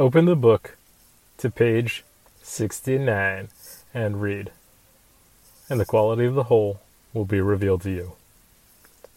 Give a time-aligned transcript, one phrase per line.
[0.00, 0.78] Open the book
[1.36, 2.04] to page
[2.42, 3.48] 69
[3.92, 4.50] and read,
[5.68, 6.80] and the quality of the whole
[7.12, 8.12] will be revealed to you.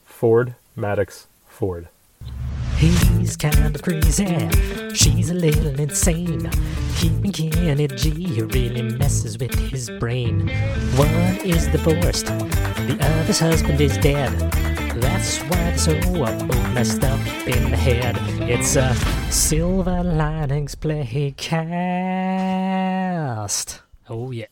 [0.04, 1.88] Ford Madox Ford.
[2.75, 4.49] He's kind of crazy.
[4.94, 6.51] She's a little insane.
[6.97, 10.50] Keeping Kenny G really messes with his brain.
[10.97, 14.83] One is divorced, the other's husband is dead.
[14.96, 18.16] That's why they're so both messed up in the head.
[18.48, 18.94] It's a
[19.31, 21.40] Silver Linings Playcast.
[24.08, 24.45] Oh, yeah.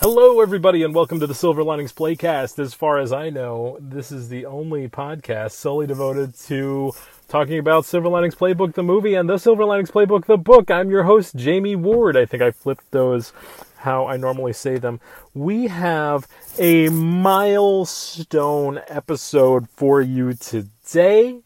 [0.00, 2.58] Hello, everybody, and welcome to the Silver Linings Playcast.
[2.58, 6.92] As far as I know, this is the only podcast solely devoted to
[7.28, 10.70] talking about Silver Linings Playbook, the movie, and the Silver Linings Playbook, the book.
[10.70, 12.18] I'm your host, Jamie Ward.
[12.18, 13.32] I think I flipped those
[13.78, 15.00] how I normally say them.
[15.34, 16.26] We have
[16.58, 21.40] a milestone episode for you today.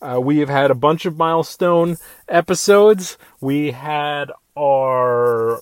[0.00, 1.96] Uh, we have had a bunch of milestone
[2.28, 3.16] episodes.
[3.40, 5.60] We had our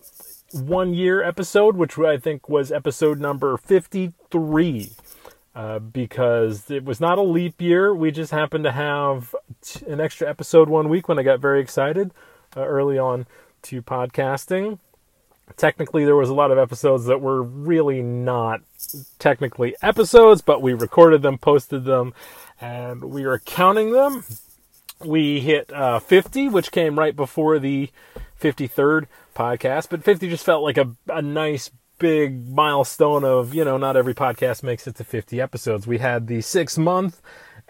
[0.53, 4.91] one year episode, which I think was episode number 53.
[5.55, 7.95] Uh, because it was not a leap year.
[7.95, 11.61] We just happened to have t- an extra episode one week when I got very
[11.61, 12.11] excited
[12.57, 13.27] uh, early on
[13.65, 14.79] to podcasting.
[15.57, 18.61] Technically, there was a lot of episodes that were really not
[19.19, 22.15] technically episodes, but we recorded them, posted them,
[22.61, 24.25] and we are counting them.
[25.05, 27.91] We hit uh, 50, which came right before the
[28.41, 33.79] 53rd podcast, but 50 just felt like a, a nice big milestone of, you know,
[33.79, 35.87] not every podcast makes it to 50 episodes.
[35.87, 37.21] We had the six month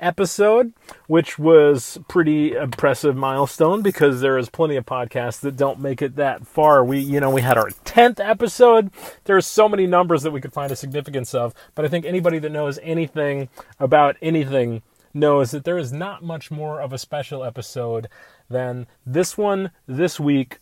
[0.02, 0.72] episode,
[1.06, 6.16] which was pretty impressive milestone because there is plenty of podcasts that don't make it
[6.16, 6.84] that far.
[6.84, 8.90] We, you know, we had our 10th episode.
[9.24, 12.38] There's so many numbers that we could find a significance of, but I think anybody
[12.40, 14.82] that knows anything about anything
[15.14, 18.08] knows that there is not much more of a special episode
[18.50, 20.58] than this one this week,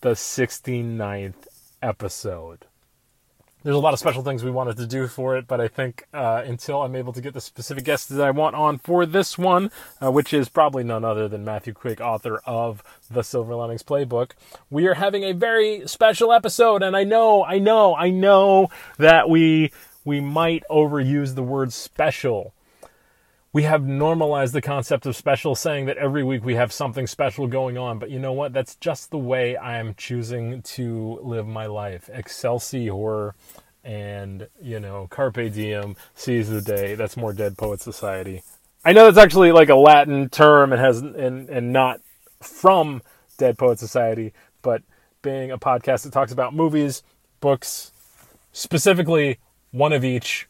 [0.00, 1.46] the 69th
[1.82, 2.66] episode
[3.64, 6.06] there's a lot of special things we wanted to do for it, but I think
[6.12, 9.38] uh, until I'm able to get the specific guests that I want on for this
[9.38, 9.70] one,
[10.02, 14.32] uh, which is probably none other than Matthew Quick, author of the Silver Linings Playbook,
[14.70, 16.82] we are having a very special episode.
[16.82, 19.72] And I know, I know, I know that we
[20.04, 22.52] we might overuse the word special.
[23.54, 27.46] We have normalized the concept of special, saying that every week we have something special
[27.46, 28.00] going on.
[28.00, 28.52] But you know what?
[28.52, 32.10] That's just the way I am choosing to live my life.
[32.12, 33.36] Excelsior
[33.84, 36.96] and, you know, Carpe Diem, seize the day.
[36.96, 38.42] That's more Dead Poet Society.
[38.84, 42.00] I know that's actually like a Latin term and has and, and not
[42.42, 43.02] from
[43.38, 44.32] Dead Poet Society,
[44.62, 44.82] but
[45.22, 47.04] being a podcast that talks about movies,
[47.40, 47.92] books,
[48.52, 49.38] specifically
[49.70, 50.48] one of each,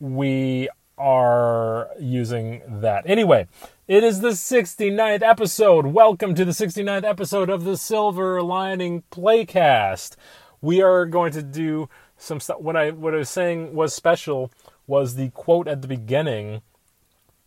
[0.00, 3.04] we are using that.
[3.06, 3.46] Anyway,
[3.86, 5.86] it is the 69th episode.
[5.86, 10.16] Welcome to the 69th episode of the Silver Lining Playcast.
[10.60, 12.60] We are going to do some stuff.
[12.60, 14.50] What I what I was saying was special
[14.86, 16.62] was the quote at the beginning.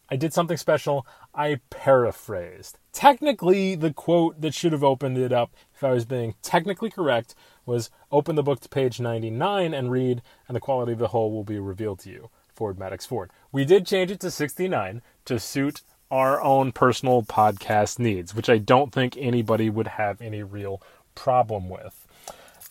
[0.10, 1.06] I did something special.
[1.34, 2.78] I paraphrased.
[2.92, 7.34] Technically, the quote that should have opened it up, if I was being technically correct,
[7.66, 11.32] was open the book to page 99 and read, and the quality of the whole
[11.32, 12.30] will be revealed to you.
[12.62, 13.32] Ford Madox Ford.
[13.52, 18.60] We did change it to 69 to suit our own personal podcast needs, which I
[18.60, 20.80] don't think anybody would have any real
[21.16, 22.06] problem with.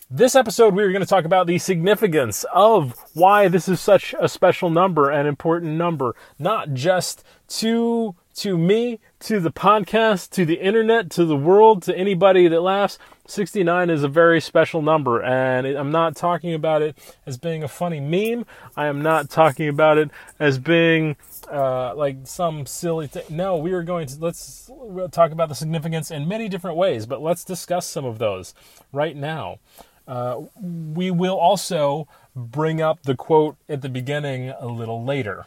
[0.09, 4.15] This episode, we are going to talk about the significance of why this is such
[4.17, 10.45] a special number, an important number, not just to to me, to the podcast, to
[10.45, 12.97] the internet, to the world, to anybody that laughs.
[13.27, 17.67] 69 is a very special number, and I'm not talking about it as being a
[17.67, 18.45] funny meme.
[18.75, 21.15] I am not talking about it as being
[21.49, 23.23] uh, like some silly thing.
[23.29, 24.69] No, we are going to let's
[25.11, 28.53] talk about the significance in many different ways, but let's discuss some of those
[28.91, 29.59] right now.
[30.07, 35.45] Uh, we will also bring up the quote at the beginning a little later.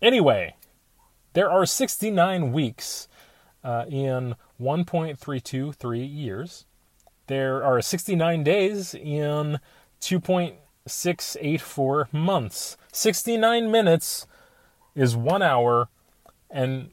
[0.00, 0.54] Anyway,
[1.32, 3.08] there are 69 weeks
[3.64, 6.66] uh, in 1.323 years.
[7.26, 9.58] There are 69 days in
[10.00, 12.76] 2.684 months.
[12.92, 14.26] 69 minutes
[14.94, 15.88] is 1 hour
[16.50, 16.90] and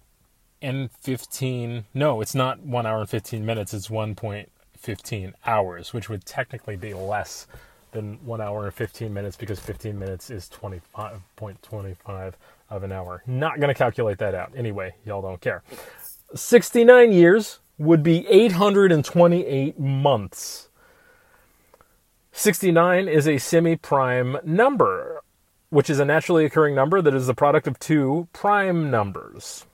[0.62, 6.26] and 15 no it's not 1 hour and 15 minutes it's 1.15 hours which would
[6.26, 7.48] technically be less
[7.92, 12.34] than 1 hour and 15 minutes because 15 minutes is 25.25
[12.70, 13.24] of an hour.
[13.26, 14.52] Not going to calculate that out.
[14.56, 15.64] Anyway, y'all don't care.
[16.36, 20.70] 69 years would be 828 months.
[22.32, 25.22] 69 is a semi prime number,
[25.70, 29.66] which is a naturally occurring number that is the product of two prime numbers.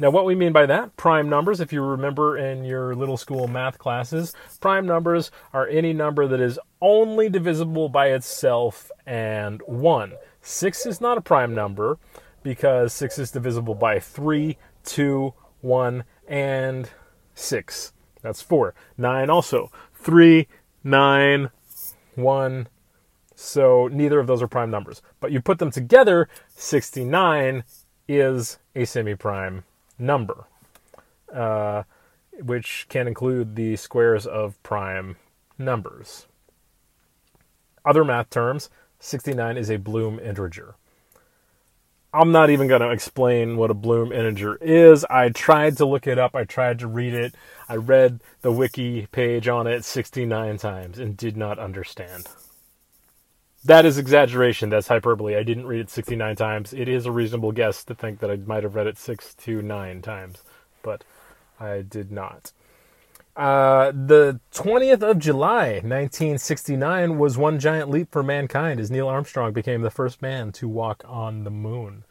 [0.00, 3.46] Now, what we mean by that, prime numbers, if you remember in your little school
[3.48, 10.12] math classes, prime numbers are any number that is only divisible by itself and 1.
[10.40, 11.98] 6 is not a prime number
[12.42, 16.90] because 6 is divisible by 3, 2, 1, and
[17.34, 17.92] 6.
[18.22, 18.74] That's 4.
[18.96, 19.70] 9 also.
[19.94, 20.46] 3,
[20.84, 21.50] 9,
[22.14, 22.68] 1.
[23.34, 25.02] So neither of those are prime numbers.
[25.20, 27.64] But you put them together, 69
[28.06, 29.64] is a semi prime
[29.98, 30.44] number,
[31.32, 31.84] uh,
[32.42, 35.16] which can include the squares of prime
[35.56, 36.26] numbers.
[37.84, 40.74] Other math terms 69 is a Blum integer.
[42.12, 45.04] I'm not even going to explain what a Blum integer is.
[45.08, 47.34] I tried to look it up, I tried to read it.
[47.68, 52.26] I read the wiki page on it 69 times and did not understand.
[53.64, 54.70] That is exaggeration.
[54.70, 55.36] That's hyperbole.
[55.36, 56.72] I didn't read it 69 times.
[56.72, 59.62] It is a reasonable guess to think that I might have read it 6 to
[59.62, 60.42] 9 times,
[60.82, 61.04] but
[61.60, 62.52] I did not.
[63.40, 69.54] Uh, the 20th of July, 1969, was one giant leap for mankind as Neil Armstrong
[69.54, 72.04] became the first man to walk on the moon.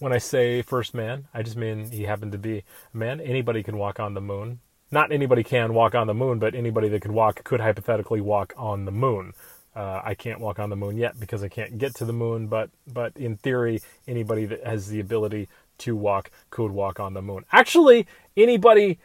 [0.00, 3.20] When I say first man, I just mean he happened to be a man.
[3.20, 4.58] Anybody can walk on the moon.
[4.90, 8.52] Not anybody can walk on the moon, but anybody that could walk could hypothetically walk
[8.56, 9.32] on the moon.
[9.76, 12.48] Uh, I can't walk on the moon yet because I can't get to the moon,
[12.48, 15.48] but but in theory, anybody that has the ability
[15.78, 17.44] to walk could walk on the moon.
[17.52, 18.98] Actually, anybody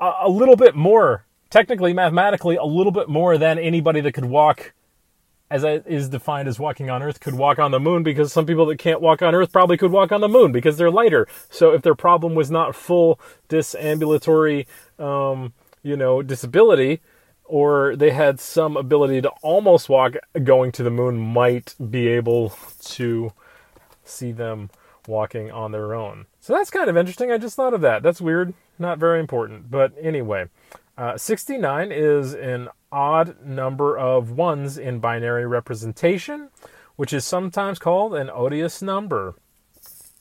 [0.00, 4.24] a, a little bit more, technically, mathematically, a little bit more than anybody that could
[4.24, 4.72] walk,
[5.50, 8.02] as is defined as walking on Earth, could walk on the moon.
[8.02, 10.76] Because some people that can't walk on Earth probably could walk on the moon because
[10.76, 11.26] they're lighter.
[11.50, 14.66] So if their problem was not full disambulatory,
[14.98, 15.52] um,
[15.82, 17.00] you know, disability
[17.44, 22.54] or they had some ability to almost walk going to the moon might be able
[22.80, 23.32] to
[24.04, 24.70] see them
[25.06, 26.24] walking on their own.
[26.40, 27.30] So that's kind of interesting.
[27.30, 28.02] I just thought of that.
[28.02, 28.54] That's weird.
[28.82, 29.70] Not very important.
[29.70, 30.46] But anyway,
[30.98, 36.48] uh, 69 is an odd number of ones in binary representation,
[36.96, 39.36] which is sometimes called an odious number.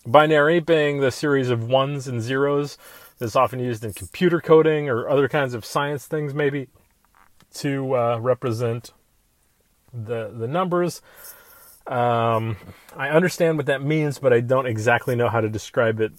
[0.05, 2.77] Binary being the series of ones and zeros
[3.17, 6.67] that's often used in computer coding or other kinds of science things, maybe
[7.55, 8.93] to uh, represent
[9.91, 11.01] the the numbers.
[11.87, 12.57] Um,
[12.95, 16.11] I understand what that means, but I don't exactly know how to describe it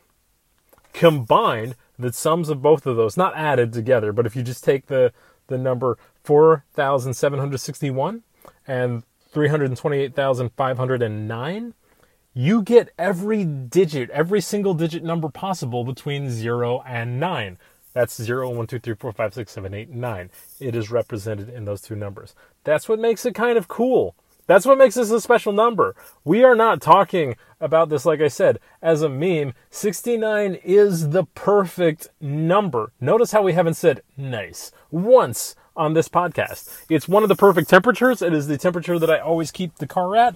[0.94, 4.88] Combined, the sums of both of those, not added together, but if you just take
[4.88, 5.14] the,
[5.48, 8.24] the number 4,761
[8.68, 11.74] and 328,509,
[12.34, 17.58] you get every digit, every single digit number possible between 0 and 9.
[17.94, 20.30] That's 0, 1, 2, 3, 4, 5, 6, 7, 8, 9.
[20.60, 22.36] It is represented in those two numbers.
[22.66, 24.14] That's what makes it kind of cool.
[24.48, 25.96] That's what makes this a special number.
[26.26, 29.54] We are not talking about this, like I said, as a meme.
[29.70, 32.92] 69 is the perfect number.
[33.00, 36.68] Notice how we haven't said nice once on this podcast.
[36.90, 38.22] It's one of the perfect temperatures.
[38.22, 40.36] It is the temperature that I always keep the car at.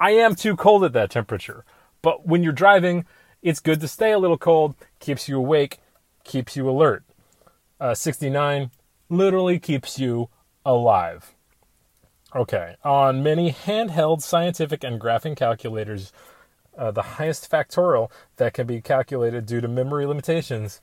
[0.00, 1.64] I am too cold at that temperature.
[2.00, 3.04] But when you're driving,
[3.42, 5.78] it's good to stay a little cold, keeps you awake,
[6.24, 7.04] keeps you alert.
[7.78, 8.70] Uh, 69
[9.08, 10.28] literally keeps you
[10.64, 11.34] alive.
[12.34, 16.12] Okay, on many handheld scientific and graphing calculators,
[16.78, 20.80] uh, the highest factorial that can be calculated due to memory limitations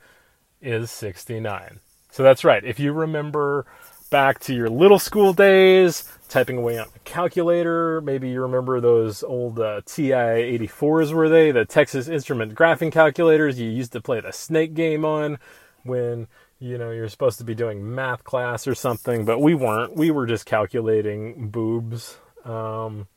[0.62, 1.80] is 69.
[2.10, 2.64] So that's right.
[2.64, 3.66] If you remember
[4.10, 9.22] back to your little school days, typing away on a calculator, maybe you remember those
[9.22, 10.10] old uh, TI
[10.58, 11.52] 84s, were they?
[11.52, 15.38] The Texas Instrument graphing calculators you used to play the snake game on
[15.84, 16.26] when
[16.60, 19.96] you know, you're supposed to be doing math class or something, but we weren't.
[19.96, 22.18] We were just calculating boobs.
[22.44, 23.08] Um,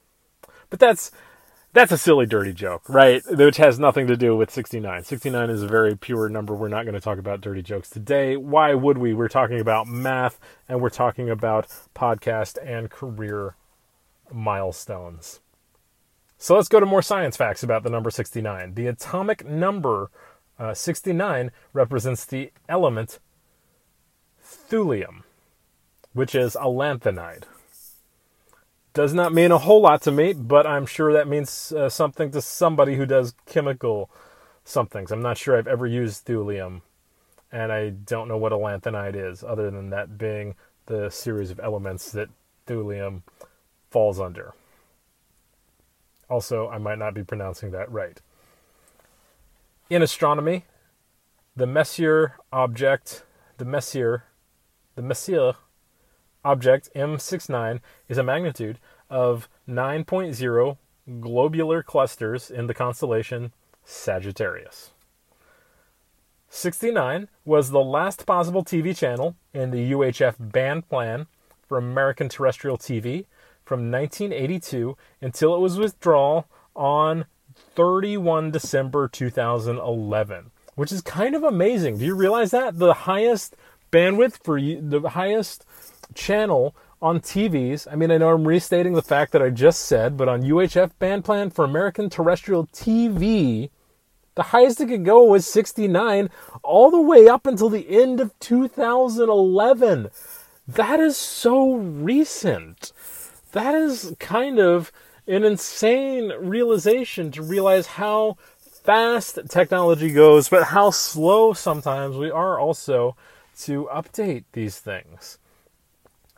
[0.69, 1.11] but that's
[1.73, 3.23] That's a silly, dirty joke, right?
[3.27, 5.03] Which has nothing to do with 69.
[5.03, 6.53] 69 is a very pure number.
[6.53, 8.37] We're not going to talk about dirty jokes today.
[8.37, 9.15] Why would we?
[9.15, 10.39] We're talking about math
[10.69, 13.55] and we're talking about podcast and career
[14.31, 15.39] milestones.
[16.37, 18.75] So let's go to more science facts about the number 69.
[18.75, 20.11] The atomic number
[20.59, 23.17] uh, 69 represents the element
[24.45, 25.23] thulium,
[26.13, 27.45] which is a lanthanide.
[28.93, 32.29] Does not mean a whole lot to me, but I'm sure that means uh, something
[32.31, 34.11] to somebody who does chemical
[34.63, 35.11] somethings.
[35.11, 36.81] I'm not sure I've ever used thulium,
[37.51, 41.59] and I don't know what a lanthanide is, other than that being the series of
[41.59, 42.29] elements that
[42.67, 43.23] thulium
[43.89, 44.53] falls under.
[46.29, 48.21] Also, I might not be pronouncing that right.
[49.89, 50.65] In astronomy,
[51.55, 53.23] the Messier object,
[53.57, 54.25] the Messier,
[54.95, 55.53] the Messier
[56.43, 60.77] object M69 is a magnitude of 9.0
[61.19, 63.51] globular clusters in the constellation
[63.83, 64.91] Sagittarius.
[66.49, 71.27] 69 was the last possible TV channel in the UHF band plan
[71.67, 73.25] for American terrestrial TV
[73.65, 76.45] from 1982 until it was withdrawal
[76.75, 77.25] on
[77.75, 81.97] 31 December 2011, which is kind of amazing.
[81.97, 83.55] Do you realize that the highest
[83.91, 85.65] bandwidth for the highest
[86.13, 87.85] channel on TVs.
[87.91, 90.91] I mean, I know I'm restating the fact that I just said, but on UHF
[90.99, 93.69] band plan for American terrestrial TV,
[94.35, 96.29] the highest it could go was 69,
[96.63, 100.09] all the way up until the end of 2011.
[100.67, 102.93] That is so recent.
[103.51, 104.91] That is kind of
[105.27, 112.59] an insane realization to realize how fast technology goes, but how slow sometimes we are
[112.59, 113.15] also
[113.59, 115.37] to update these things.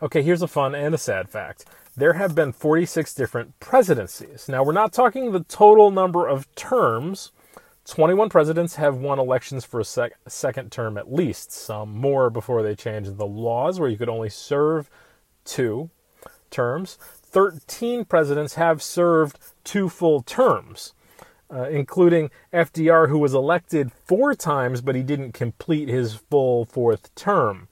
[0.01, 1.63] Okay, here's a fun and a sad fact.
[1.95, 4.49] There have been 46 different presidencies.
[4.49, 7.31] Now, we're not talking the total number of terms.
[7.85, 12.61] 21 presidents have won elections for a sec- second term at least, some more before
[12.61, 14.89] they changed the laws where you could only serve
[15.45, 15.89] two
[16.49, 16.97] terms.
[17.23, 20.93] 13 presidents have served two full terms,
[21.49, 27.15] uh, including FDR, who was elected four times, but he didn't complete his full fourth
[27.15, 27.69] term.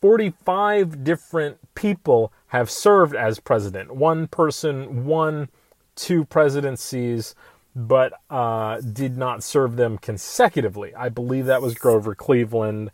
[0.00, 3.94] 45 different people have served as president.
[3.94, 5.48] One person won
[5.94, 7.34] two presidencies,
[7.76, 10.94] but uh, did not serve them consecutively.
[10.94, 12.90] I believe that was Grover Cleveland.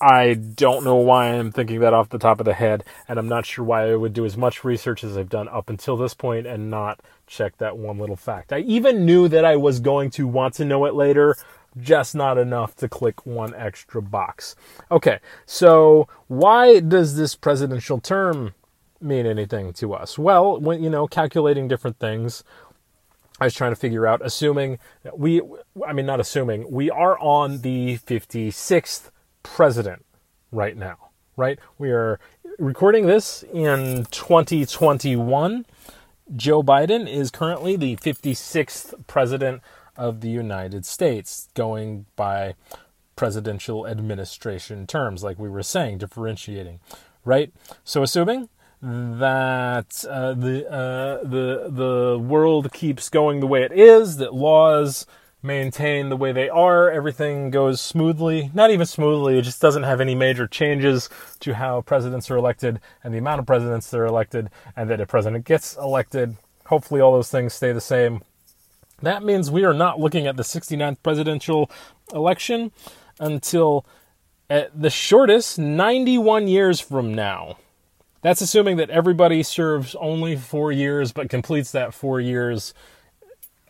[0.00, 3.28] I don't know why I'm thinking that off the top of the head, and I'm
[3.28, 6.12] not sure why I would do as much research as I've done up until this
[6.12, 8.52] point and not check that one little fact.
[8.52, 11.36] I even knew that I was going to want to know it later,
[11.80, 14.56] just not enough to click one extra box.
[14.90, 18.54] Okay, so why does this presidential term
[19.00, 20.18] mean anything to us?
[20.18, 22.42] Well, when you know, calculating different things,
[23.40, 24.78] I was trying to figure out, assuming
[25.14, 25.42] we,
[25.86, 29.10] I mean, not assuming, we are on the 56th
[29.42, 30.06] president
[30.50, 31.58] right now, right?
[31.76, 32.18] We are
[32.58, 35.66] recording this in 2021.
[36.34, 39.60] Joe Biden is currently the 56th president
[39.96, 42.54] of the United States, going by
[43.16, 46.80] presidential administration terms, like we were saying, differentiating,
[47.24, 47.52] right?
[47.84, 48.48] So, assuming
[48.82, 55.06] that uh, the uh, the the world keeps going the way it is, that laws
[55.42, 56.90] maintain the way they are.
[56.90, 58.50] Everything goes smoothly.
[58.52, 61.08] Not even smoothly, it just doesn't have any major changes
[61.40, 65.00] to how presidents are elected and the amount of presidents that are elected, and that
[65.00, 66.36] a president gets elected.
[66.66, 68.22] Hopefully, all those things stay the same.
[69.02, 71.70] That means we are not looking at the 69th presidential
[72.12, 72.72] election
[73.18, 73.84] until
[74.48, 77.58] at the shortest 91 years from now.
[78.22, 82.74] That's assuming that everybody serves only four years but completes that four years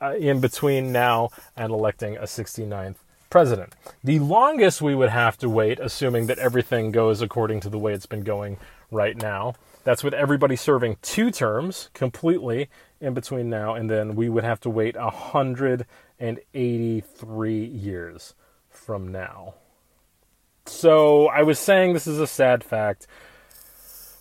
[0.01, 2.97] uh, in between now and electing a 69th
[3.31, 3.75] president.
[4.05, 7.93] The longest we would have to wait, assuming that everything goes according to the way
[7.93, 8.59] it's been going
[8.91, 9.55] right now,
[9.87, 12.69] that's with everybody serving two terms completely
[13.01, 18.35] in between now and then, we would have to wait 183 years
[18.69, 19.55] from now.
[20.67, 23.07] So I was saying this is a sad fact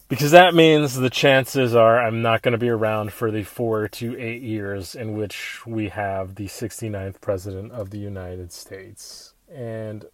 [0.07, 3.88] because that means the chances are I'm not going to be around for the four
[3.88, 9.34] to eight years in which we have the 69th President of the United States.
[9.51, 10.05] And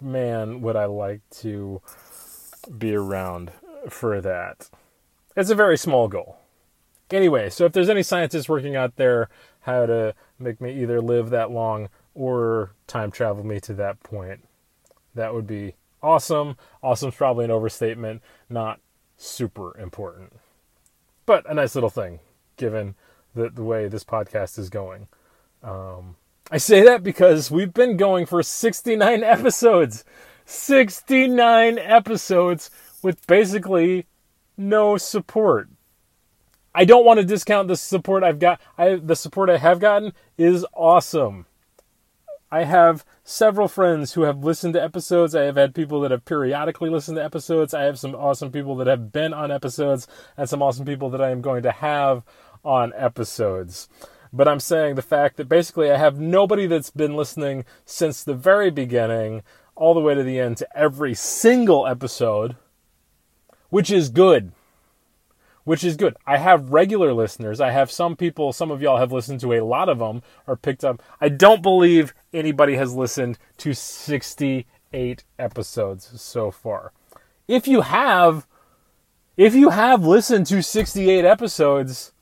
[0.00, 1.82] man, would I like to
[2.78, 3.50] be around
[3.90, 4.70] for that.
[5.36, 6.38] It's a very small goal.
[7.10, 9.28] Anyway, so if there's any scientists working out there
[9.60, 14.46] how to make me either live that long or time travel me to that point,
[15.14, 16.56] that would be awesome.
[16.82, 18.80] Awesome's probably an overstatement, not
[19.16, 20.32] super important.
[21.26, 22.20] But a nice little thing,
[22.56, 22.94] given
[23.34, 25.08] the, the way this podcast is going.
[25.62, 26.16] Um,
[26.50, 30.04] I say that because we've been going for 69 episodes.
[30.46, 32.70] 69 episodes
[33.04, 34.06] with basically
[34.56, 35.68] no support.
[36.74, 38.60] I don't want to discount the support I've got.
[38.76, 41.46] I the support I have gotten is awesome.
[42.50, 45.34] I have several friends who have listened to episodes.
[45.34, 47.74] I have had people that have periodically listened to episodes.
[47.74, 50.06] I have some awesome people that have been on episodes
[50.36, 52.22] and some awesome people that I am going to have
[52.64, 53.88] on episodes.
[54.32, 58.34] But I'm saying the fact that basically I have nobody that's been listening since the
[58.34, 59.42] very beginning
[59.76, 62.56] all the way to the end to every single episode,
[63.74, 64.52] which is good
[65.64, 66.14] which is good.
[66.26, 67.58] I have regular listeners.
[67.58, 70.56] I have some people, some of y'all have listened to a lot of them or
[70.56, 71.02] picked up.
[71.22, 76.92] I don't believe anybody has listened to 68 episodes so far.
[77.48, 78.46] If you have,
[79.38, 82.12] if you have listened to 68 episodes,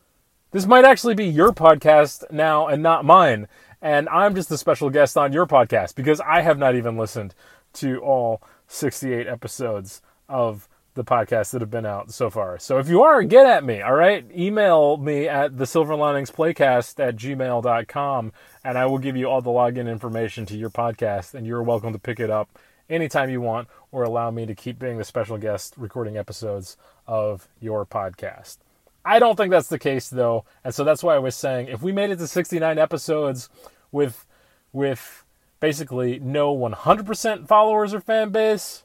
[0.53, 3.49] this might actually be your podcast now and not mine.
[3.81, 7.35] And I'm just a special guest on your podcast because I have not even listened
[7.75, 12.59] to all 68 episodes of the podcasts that have been out so far.
[12.59, 14.25] So if you are, get at me, all right?
[14.37, 18.33] Email me at the Silver Linings Playcast at gmail.com
[18.65, 21.93] and I will give you all the login information to your podcast and you're welcome
[21.93, 22.59] to pick it up
[22.91, 27.49] anytime you want or allow me to keep being the special guest recording episodes of
[27.61, 28.59] your podcast.
[29.05, 31.83] I don't think that's the case though, and so that's why I was saying if
[31.83, 33.49] we made it to 69 episodes
[33.91, 34.27] with
[34.73, 35.25] with
[35.59, 38.85] basically no 100% followers or fan base,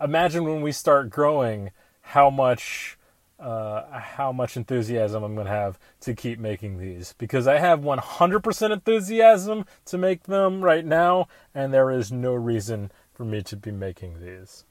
[0.00, 2.98] imagine when we start growing how much
[3.38, 7.80] uh, how much enthusiasm I'm going to have to keep making these because I have
[7.80, 13.56] 100% enthusiasm to make them right now, and there is no reason for me to
[13.56, 14.64] be making these.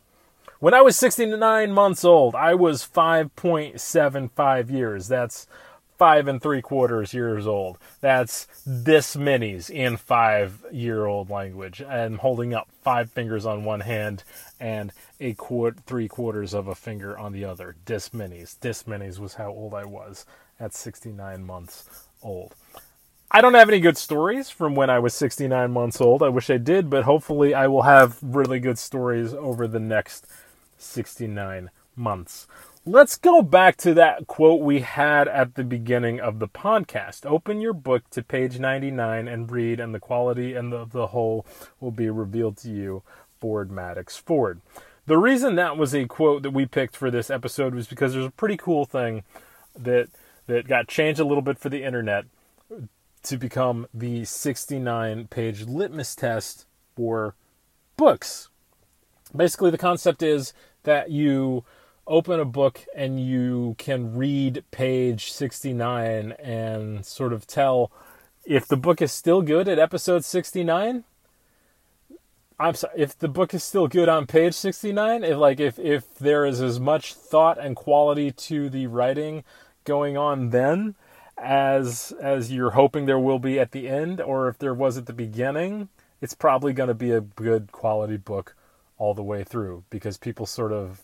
[0.60, 5.08] When I was 69 months old, I was 5.75 years.
[5.08, 5.48] That's
[5.98, 7.78] five and three quarters years old.
[8.02, 11.82] That's this minis in five year old language.
[11.82, 14.24] And holding up five fingers on one hand
[14.60, 17.76] and a quart three quarters of a finger on the other.
[17.86, 18.60] Dis minis.
[18.60, 20.26] Dis minis was how old I was
[20.60, 22.56] at 69 months old.
[23.32, 26.22] I don't have any good stories from when I was 69 months old.
[26.24, 30.28] I wish I did, but hopefully I will have really good stories over the next
[30.78, 32.48] 69 months.
[32.88, 37.26] Let's go back to that quote we had at the beginning of the podcast.
[37.26, 41.48] Open your book to page 99 and read, and the quality and the, the whole
[41.80, 43.02] will be revealed to you.
[43.40, 44.62] Ford Madox Ford.
[45.08, 48.26] The reason that was a quote that we picked for this episode was because there's
[48.26, 49.24] a pretty cool thing
[49.76, 50.10] that
[50.46, 52.26] that got changed a little bit for the internet
[53.24, 57.34] to become the 69 page litmus test for
[57.98, 58.50] books.
[59.36, 61.64] Basically, the concept is that you
[62.08, 67.92] open a book and you can read page 69 and sort of tell
[68.46, 71.04] if the book is still good at episode 69
[72.58, 76.16] I'm sorry, if the book is still good on page 69 if like if if
[76.16, 79.44] there is as much thought and quality to the writing
[79.84, 80.96] going on then
[81.38, 85.08] as as you're hoping there will be at the end or if there was at
[85.08, 85.90] the beginning
[86.22, 88.56] it's probably going to be a good quality book
[88.98, 91.02] all the way through because people sort of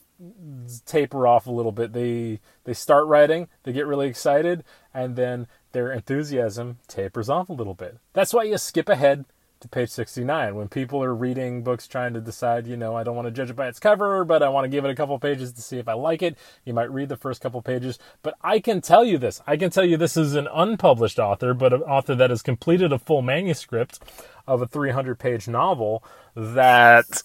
[0.85, 1.93] taper off a little bit.
[1.93, 7.53] They they start writing, they get really excited, and then their enthusiasm tapers off a
[7.53, 7.97] little bit.
[8.13, 9.25] That's why you skip ahead
[9.61, 13.15] to page 69 when people are reading books trying to decide, you know, I don't
[13.15, 15.17] want to judge it by its cover, but I want to give it a couple
[15.19, 16.35] pages to see if I like it.
[16.65, 19.39] You might read the first couple pages, but I can tell you this.
[19.45, 22.91] I can tell you this is an unpublished author, but an author that has completed
[22.91, 23.99] a full manuscript
[24.47, 26.03] of a 300 page novel
[26.35, 27.21] that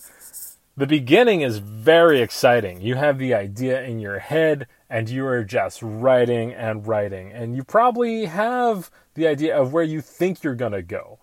[0.77, 2.83] the beginning is very exciting.
[2.83, 7.33] You have the idea in your head and you are just writing and writing.
[7.33, 11.19] And you probably have the idea of where you think you're going to go.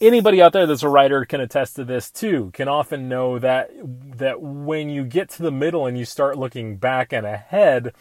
[0.00, 3.70] Anybody out there that's a writer can attest to this too, can often know that
[4.18, 7.94] that when you get to the middle and you start looking back and ahead,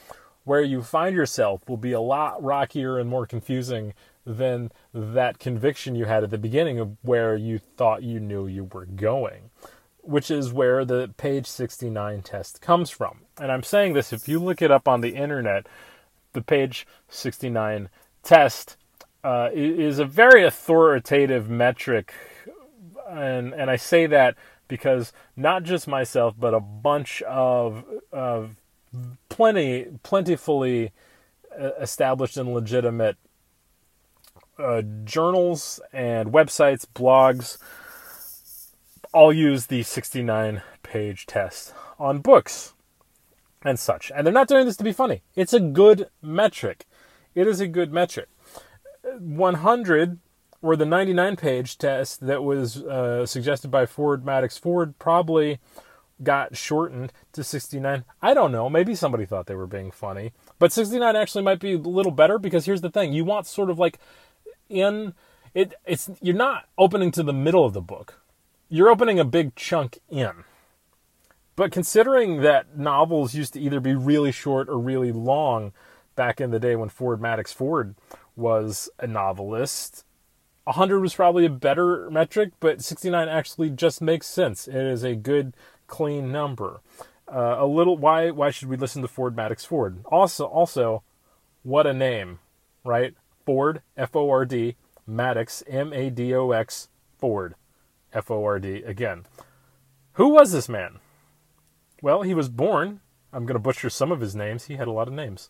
[0.43, 3.93] where you find yourself will be a lot rockier and more confusing
[4.25, 8.65] than that conviction you had at the beginning of where you thought you knew you
[8.65, 9.51] were going
[10.05, 13.21] which is where the page 69 test comes from.
[13.39, 15.67] And I'm saying this if you look it up on the internet,
[16.33, 17.89] the page 69
[18.23, 18.77] test
[19.23, 22.13] uh, is a very authoritative metric.
[23.09, 24.35] And, and I say that
[24.67, 28.55] because not just myself, but a bunch of, of
[29.29, 30.91] plenty, plentifully
[31.59, 33.17] uh, established and legitimate
[34.57, 37.57] uh, journals and websites, blogs,
[39.15, 42.73] I'll use the 69 page test on books
[43.63, 44.11] and such.
[44.13, 45.21] And they're not doing this to be funny.
[45.37, 46.85] It's a good metric.
[47.33, 48.27] It is a good metric.
[49.03, 50.19] 100
[50.61, 55.59] or the 99 page test that was uh, suggested by Ford Madox Ford probably
[56.21, 58.03] got shortened to 69.
[58.21, 58.69] I don't know.
[58.69, 60.33] Maybe somebody thought they were being funny.
[60.59, 63.13] But 69 actually might be a little better because here's the thing.
[63.13, 63.97] You want sort of like
[64.67, 65.13] in
[65.53, 68.19] it it's you're not opening to the middle of the book.
[68.67, 70.43] You're opening a big chunk in.
[71.55, 75.71] But considering that novels used to either be really short or really long
[76.15, 77.95] back in the day when Ford Madox Ford
[78.35, 80.03] was a novelist,
[80.63, 84.67] 100 was probably a better metric, but 69 actually just makes sense.
[84.67, 86.81] It is a good, clean number.
[87.31, 89.99] Uh, a little why why should we listen to Ford Madox Ford?
[90.05, 91.03] Also also,
[91.63, 92.39] what a name,
[92.83, 93.15] right?
[93.45, 94.75] Ford F O R D
[95.07, 97.55] Madox M A D O X Ford
[98.15, 99.25] F O R D again.
[100.13, 100.99] Who was this man?
[102.01, 103.01] Well, he was born.
[103.33, 104.65] I'm going to butcher some of his names.
[104.65, 105.49] He had a lot of names.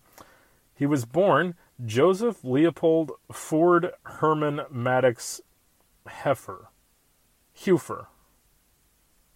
[0.73, 5.39] He was born Joseph Leopold Ford Herman Madox
[6.07, 6.67] Heffer.
[7.53, 8.07] Hueffer.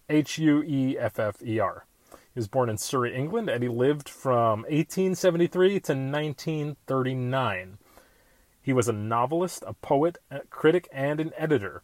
[0.08, 1.86] H U E F F E R.
[2.10, 7.78] He was born in Surrey, England, and he lived from 1873 to 1939.
[8.62, 11.82] He was a novelist, a poet, a critic, and an editor.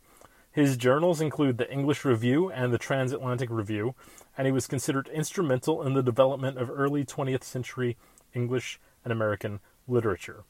[0.57, 3.95] His journals include the English Review and the Transatlantic Review,
[4.39, 7.99] and he was considered instrumental in the development of early 20th century
[8.33, 10.45] English and American literature.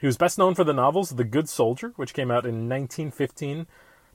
[0.00, 3.68] He was best known for the novels The Good Soldier, which came out in 1915,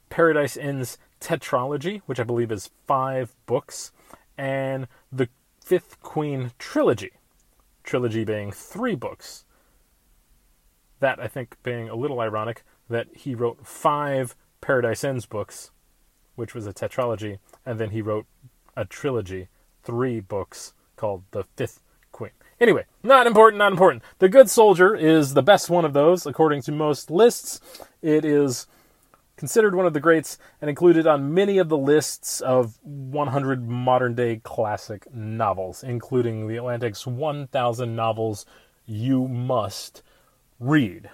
[0.09, 3.93] Paradise Inn's tetralogy, which I believe is five books,
[4.37, 5.29] and the
[5.63, 7.11] Fifth Queen trilogy,
[7.81, 9.45] trilogy being three books.
[10.99, 14.35] That, I think, being a little ironic that he wrote five
[14.67, 15.71] Paradise Ends books,
[16.35, 18.25] which was a tetralogy, and then he wrote
[18.75, 19.47] a trilogy,
[19.81, 21.79] three books called The Fifth
[22.11, 22.31] Queen.
[22.59, 24.03] Anyway, not important, not important.
[24.19, 27.61] The Good Soldier is the best one of those, according to most lists.
[28.01, 28.67] It is
[29.37, 34.15] considered one of the greats and included on many of the lists of 100 modern
[34.15, 38.45] day classic novels, including The Atlantic's 1000 novels
[38.85, 40.03] you must
[40.59, 41.09] read.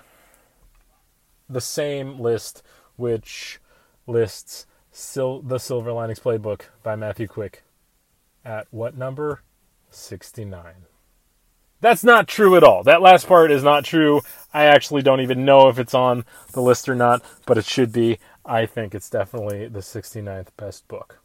[1.47, 2.63] The same list
[2.95, 3.59] which
[4.07, 7.63] lists Sil- The Silver Linings Playbook by Matthew Quick
[8.45, 9.41] at what number?
[9.89, 10.85] 69.
[11.81, 12.83] That's not true at all.
[12.83, 14.21] That last part is not true.
[14.53, 17.91] I actually don't even know if it's on the list or not, but it should
[17.91, 18.19] be.
[18.45, 21.19] I think it's definitely the 69th best book.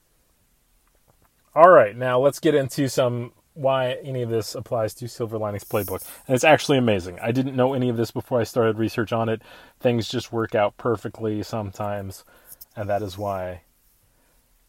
[1.55, 5.65] All right, now let's get into some why any of this applies to Silver Linings
[5.65, 6.07] Playbook.
[6.27, 7.19] And it's actually amazing.
[7.21, 9.43] I didn't know any of this before I started research on it.
[9.81, 12.25] Things just work out perfectly sometimes,
[12.77, 13.63] and that is why.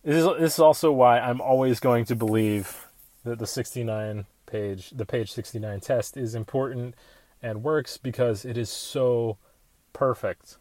[0.04, 2.88] This is, this is also why I'm always going to believe
[3.26, 6.96] that the 69 page, the page 69 test is important
[7.44, 9.38] and works because it is so
[9.94, 10.58] perfect.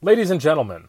[0.00, 0.88] Ladies and gentlemen,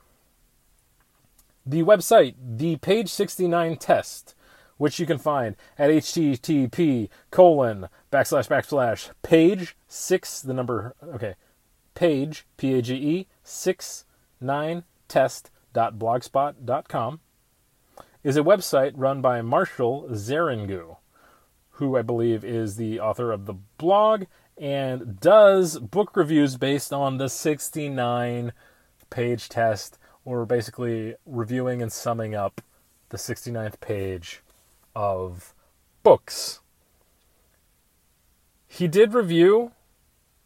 [1.66, 4.34] the website, the page 69 test,
[4.78, 11.36] which you can find at http colon backslash backslash page six the number okay
[11.96, 14.06] page p a g e six
[14.42, 17.20] nine test dot blogspot dot com
[18.24, 20.96] is a website run by Marshall Zeringue,
[21.72, 24.24] who I believe is the author of the blog
[24.58, 28.54] and does book reviews based on the 69
[29.10, 32.62] page test or basically reviewing and summing up
[33.10, 34.42] the 69th page
[34.96, 35.54] of
[36.04, 36.60] books.
[38.68, 39.72] He did review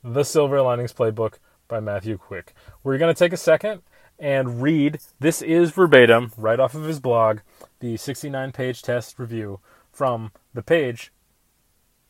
[0.03, 1.35] The Silver Linings Playbook
[1.67, 2.53] by Matthew Quick.
[2.83, 3.81] We're going to take a second
[4.19, 7.39] and read, this is verbatim, right off of his blog,
[7.79, 9.59] the 69 page test review
[9.91, 11.11] from the page,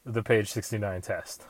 [0.06, 1.46] the page 69 test.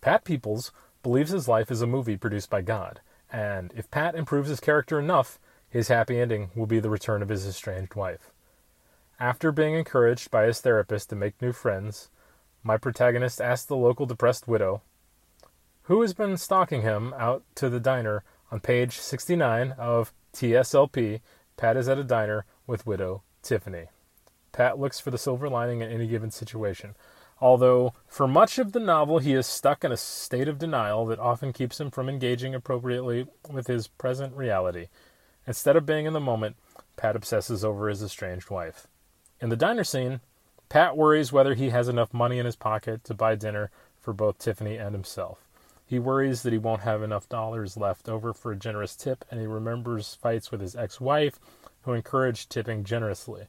[0.00, 3.00] Pat Peoples believes his life is a movie produced by God,
[3.32, 5.38] and if Pat improves his character enough,
[5.68, 8.30] his happy ending will be the return of his estranged wife.
[9.18, 12.10] After being encouraged by his therapist to make new friends,
[12.62, 14.82] my protagonist asks the local depressed widow,
[15.84, 21.20] who has been stalking him, out to the diner on page 69 of TSLP.
[21.56, 23.86] Pat is at a diner with widow Tiffany.
[24.52, 26.94] Pat looks for the silver lining in any given situation,
[27.40, 31.18] although for much of the novel he is stuck in a state of denial that
[31.18, 34.88] often keeps him from engaging appropriately with his present reality.
[35.46, 36.56] Instead of being in the moment,
[36.96, 38.86] Pat obsesses over his estranged wife.
[39.38, 40.20] In the diner scene,
[40.70, 43.70] Pat worries whether he has enough money in his pocket to buy dinner
[44.00, 45.46] for both Tiffany and himself.
[45.84, 49.38] He worries that he won't have enough dollars left over for a generous tip, and
[49.38, 51.38] he remembers fights with his ex wife,
[51.82, 53.46] who encouraged tipping generously.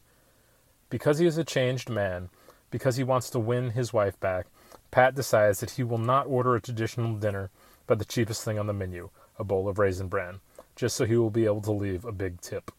[0.90, 2.30] Because he is a changed man,
[2.70, 4.48] because he wants to win his wife back,
[4.92, 7.50] Pat decides that he will not order a traditional dinner,
[7.88, 10.42] but the cheapest thing on the menu, a bowl of raisin bran,
[10.76, 12.72] just so he will be able to leave a big tip.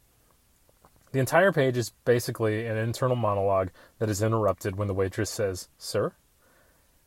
[1.13, 5.69] The entire page is basically an internal monologue that is interrupted when the waitress says,
[5.79, 6.13] Sir?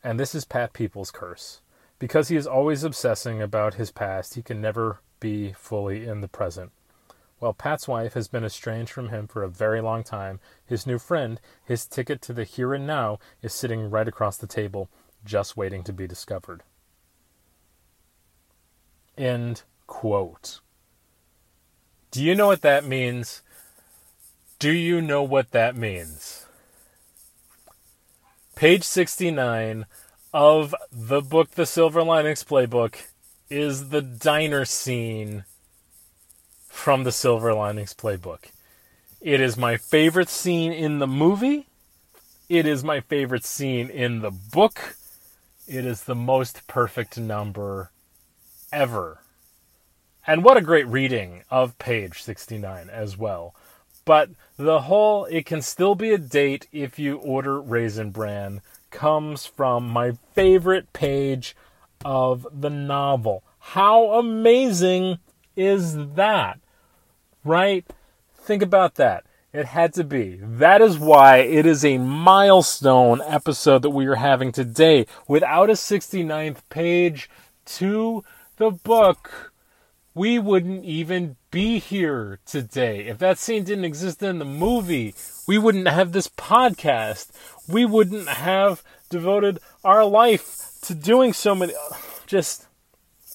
[0.04, 1.62] And this is Pat Peoples' curse.
[2.00, 6.28] Because he is always obsessing about his past, he can never be fully in the
[6.28, 6.72] present.
[7.38, 11.00] While Pat's wife has been estranged from him for a very long time, his new
[11.00, 14.90] friend, his ticket to the here and now, is sitting right across the table,
[15.24, 16.64] just waiting to be discovered.
[19.18, 20.60] End quote.
[22.12, 23.42] Do you know what that means?
[24.62, 26.46] Do you know what that means?
[28.54, 29.88] Page 69
[30.36, 33.08] of the book The Silver Linings Playbook
[33.50, 35.46] is the diner scene
[36.70, 38.52] from the Silver Linings Playbook.
[39.20, 41.66] It is my favorite scene in the movie.
[42.48, 44.96] It is my favorite scene in the book.
[45.68, 47.90] It is the most perfect number
[48.72, 49.24] ever.
[50.28, 53.56] And what a great reading of page 69 as well.
[54.12, 59.46] But the whole, it can still be a date if you order Raisin Bran, comes
[59.46, 61.56] from my favorite page
[62.04, 63.42] of the novel.
[63.60, 65.20] How amazing
[65.56, 66.60] is that?
[67.46, 67.86] Right?
[68.36, 69.24] Think about that.
[69.54, 70.42] It had to be.
[70.44, 75.06] That is why it is a milestone episode that we are having today.
[75.26, 77.30] Without a 69th page
[77.64, 78.26] to
[78.58, 79.51] the book,
[80.14, 83.08] we wouldn't even be here today.
[83.08, 85.16] If that scene didn't exist in the movie,
[85.48, 87.30] we wouldn't have this podcast.
[87.68, 91.74] We wouldn't have devoted our life to doing so many.
[92.26, 92.68] Just,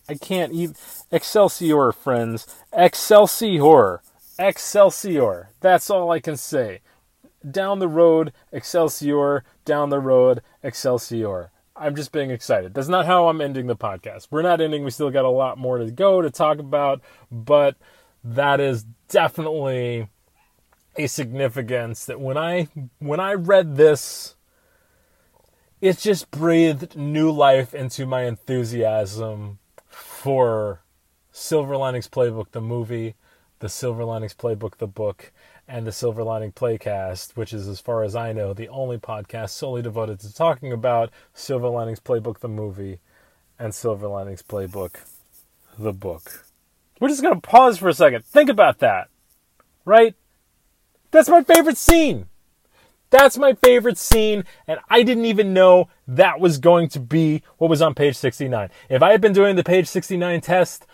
[0.08, 0.76] I can't even.
[1.10, 2.46] Excelsior, friends.
[2.72, 4.02] Excelsior.
[4.38, 5.50] Excelsior.
[5.60, 6.80] That's all I can say.
[7.48, 9.44] Down the road, Excelsior.
[9.64, 11.50] Down the road, Excelsior.
[11.78, 12.74] I'm just being excited.
[12.74, 14.28] That's not how I'm ending the podcast.
[14.30, 14.84] We're not ending.
[14.84, 17.76] We still got a lot more to go to talk about, but
[18.24, 20.08] that is definitely
[20.96, 24.36] a significance that when I when I read this
[25.80, 29.58] it just breathed new life into my enthusiasm
[29.88, 30.80] for
[31.30, 33.14] Silver Linings Playbook the movie,
[33.58, 35.32] the Silver Linings Playbook the book,
[35.68, 39.50] and the Silver Lining Playcast, which is, as far as I know, the only podcast
[39.50, 43.00] solely devoted to talking about Silver Linings Playbook the movie
[43.58, 44.96] and Silver Linings Playbook
[45.78, 46.46] the book.
[47.00, 48.24] We're just going to pause for a second.
[48.24, 49.08] Think about that.
[49.84, 50.14] Right?
[51.10, 52.26] That's my favorite scene.
[53.10, 57.70] That's my favorite scene, and I didn't even know that was going to be what
[57.70, 58.68] was on page 69.
[58.88, 60.86] If I had been doing the page 69 test,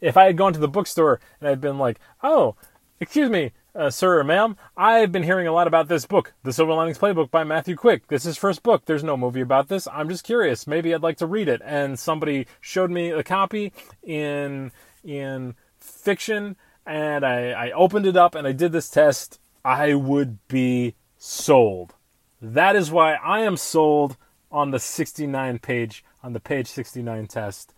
[0.00, 2.54] if I had gone to the bookstore and I'd been like, oh,
[3.00, 6.52] excuse me, uh, sir or ma'am, I've been hearing a lot about this book, The
[6.52, 8.06] Silver Linings Playbook by Matthew Quick.
[8.06, 8.84] This is his first book.
[8.84, 9.88] There's no movie about this.
[9.92, 10.66] I'm just curious.
[10.66, 11.60] Maybe I'd like to read it.
[11.64, 14.70] And somebody showed me a copy in
[15.02, 16.56] in fiction,
[16.86, 19.38] and I, I opened it up and I did this test.
[19.64, 21.94] I would be sold.
[22.40, 24.16] That is why I am sold
[24.52, 27.74] on the 69 page, on the page 69 test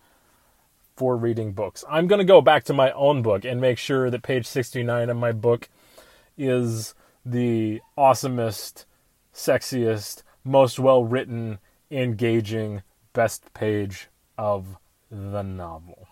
[0.95, 1.83] for reading books.
[1.89, 5.09] I'm going to go back to my own book and make sure that page 69
[5.09, 5.69] of my book
[6.37, 6.93] is
[7.25, 8.85] the awesomest,
[9.33, 11.59] sexiest, most well written,
[11.91, 14.77] engaging, best page of
[15.09, 16.07] the novel.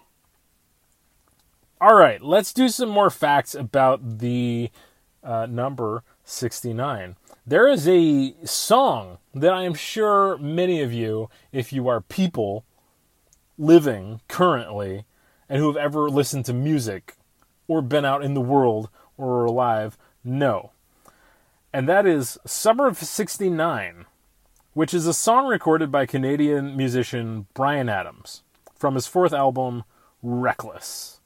[1.80, 4.72] All right, let's do some more facts about the
[5.24, 7.16] uh, number 69.
[7.46, 12.66] There is a song that I am sure many of you, if you are people
[13.58, 15.06] living currently
[15.48, 17.16] and who have ever listened to music
[17.68, 20.72] or been out in the world or are alive, know.
[21.72, 24.06] And that is Summer of 69,
[24.74, 28.44] which is a song recorded by Canadian musician Bryan Adams
[28.76, 29.84] from his fourth album,
[30.22, 31.20] Reckless.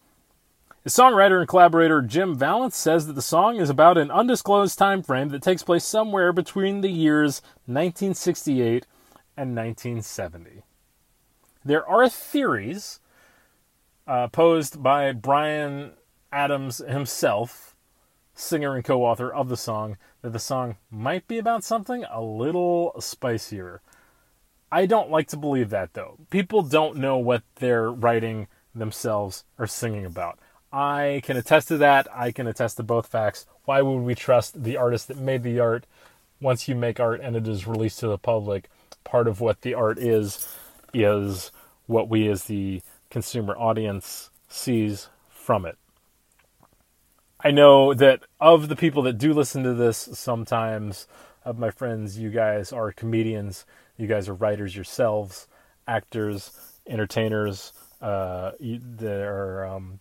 [0.83, 5.03] His songwriter and collaborator Jim Vallance says that the song is about an undisclosed time
[5.03, 8.85] frame that takes place somewhere between the years 1968
[9.35, 10.63] and 1970.
[11.63, 12.99] There are theories
[14.07, 15.91] uh, posed by Bryan
[16.31, 17.68] Adams himself,
[18.39, 22.21] singer and co author of the song, that the song might be about something a
[22.21, 23.82] little spicier.
[24.71, 26.17] I don't like to believe that though.
[26.30, 30.39] People don't know what they're writing themselves or singing about.
[30.71, 32.08] I can attest to that.
[32.13, 33.47] I can attest to both facts.
[33.65, 35.86] Why would we trust the artist that made the art
[36.39, 38.69] once you make art and it is released to the public?
[39.04, 40.47] Part of what the art is,
[40.93, 41.52] is
[41.88, 45.78] what we as the consumer audience sees from it.
[47.41, 51.08] I know that of the people that do listen to this, sometimes
[51.45, 55.47] of my friends, you guys are comedians, you guys are writers yourselves,
[55.88, 56.52] actors,
[56.86, 57.71] entertainers.
[58.02, 59.99] Uh, you, there are um,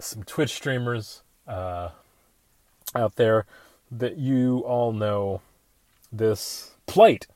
[0.00, 1.90] some Twitch streamers uh,
[2.96, 3.46] out there
[3.92, 5.40] that you all know
[6.12, 7.28] this plight,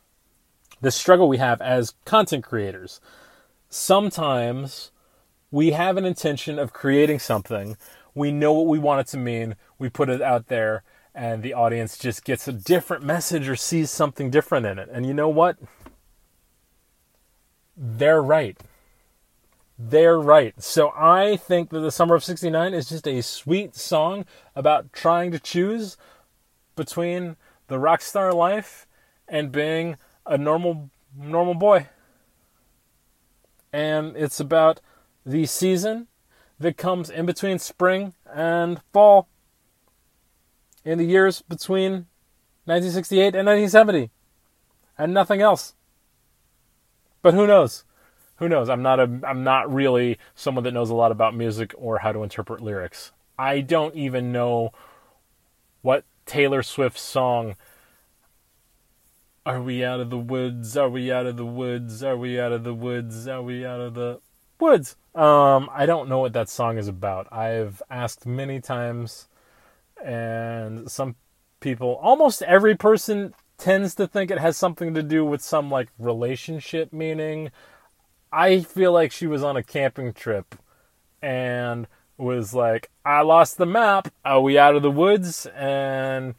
[0.80, 3.00] this struggle we have as content creators.
[3.68, 4.90] Sometimes
[5.50, 7.76] we have an intention of creating something,
[8.18, 10.82] we know what we want it to mean, we put it out there,
[11.14, 14.88] and the audience just gets a different message or sees something different in it.
[14.92, 15.56] And you know what?
[17.76, 18.60] They're right.
[19.78, 20.60] They're right.
[20.60, 24.24] So I think that the Summer of 69 is just a sweet song
[24.56, 25.96] about trying to choose
[26.74, 27.36] between
[27.68, 28.86] the rock star life
[29.28, 31.86] and being a normal normal boy.
[33.72, 34.80] And it's about
[35.24, 36.08] the season
[36.58, 39.28] that comes in between spring and fall
[40.84, 42.06] in the years between
[42.64, 44.10] 1968 and 1970
[44.96, 45.74] and nothing else.
[47.22, 47.84] But who knows?
[48.36, 48.68] Who knows?
[48.68, 52.12] I'm not a I'm not really someone that knows a lot about music or how
[52.12, 53.12] to interpret lyrics.
[53.38, 54.72] I don't even know
[55.82, 57.56] what Taylor Swift song
[59.46, 60.76] Are we out of the woods?
[60.76, 62.02] Are we out of the woods?
[62.02, 63.26] Are we out of the woods?
[63.26, 64.20] Are we out of the
[64.60, 64.96] woods?
[65.14, 67.32] Um I don't know what that song is about.
[67.32, 69.28] I've asked many times
[70.04, 71.16] and some
[71.60, 75.88] people, almost every person tends to think it has something to do with some like
[75.98, 77.50] relationship meaning.
[78.32, 80.54] I feel like she was on a camping trip
[81.20, 84.12] and was like, I lost the map.
[84.24, 85.46] Are we out of the woods?
[85.46, 86.34] And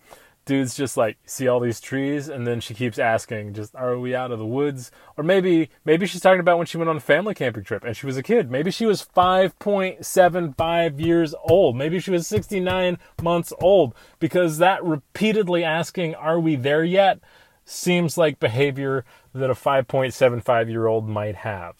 [0.49, 4.15] dude's just like see all these trees and then she keeps asking just are we
[4.15, 4.89] out of the woods?
[5.15, 7.95] Or maybe maybe she's talking about when she went on a family camping trip and
[7.95, 8.49] she was a kid.
[8.49, 11.75] Maybe she was 5.75 years old.
[11.75, 13.93] Maybe she was 69 months old.
[14.17, 17.19] Because that repeatedly asking are we there yet?
[17.63, 21.75] seems like behavior that a 5.75 year old might have.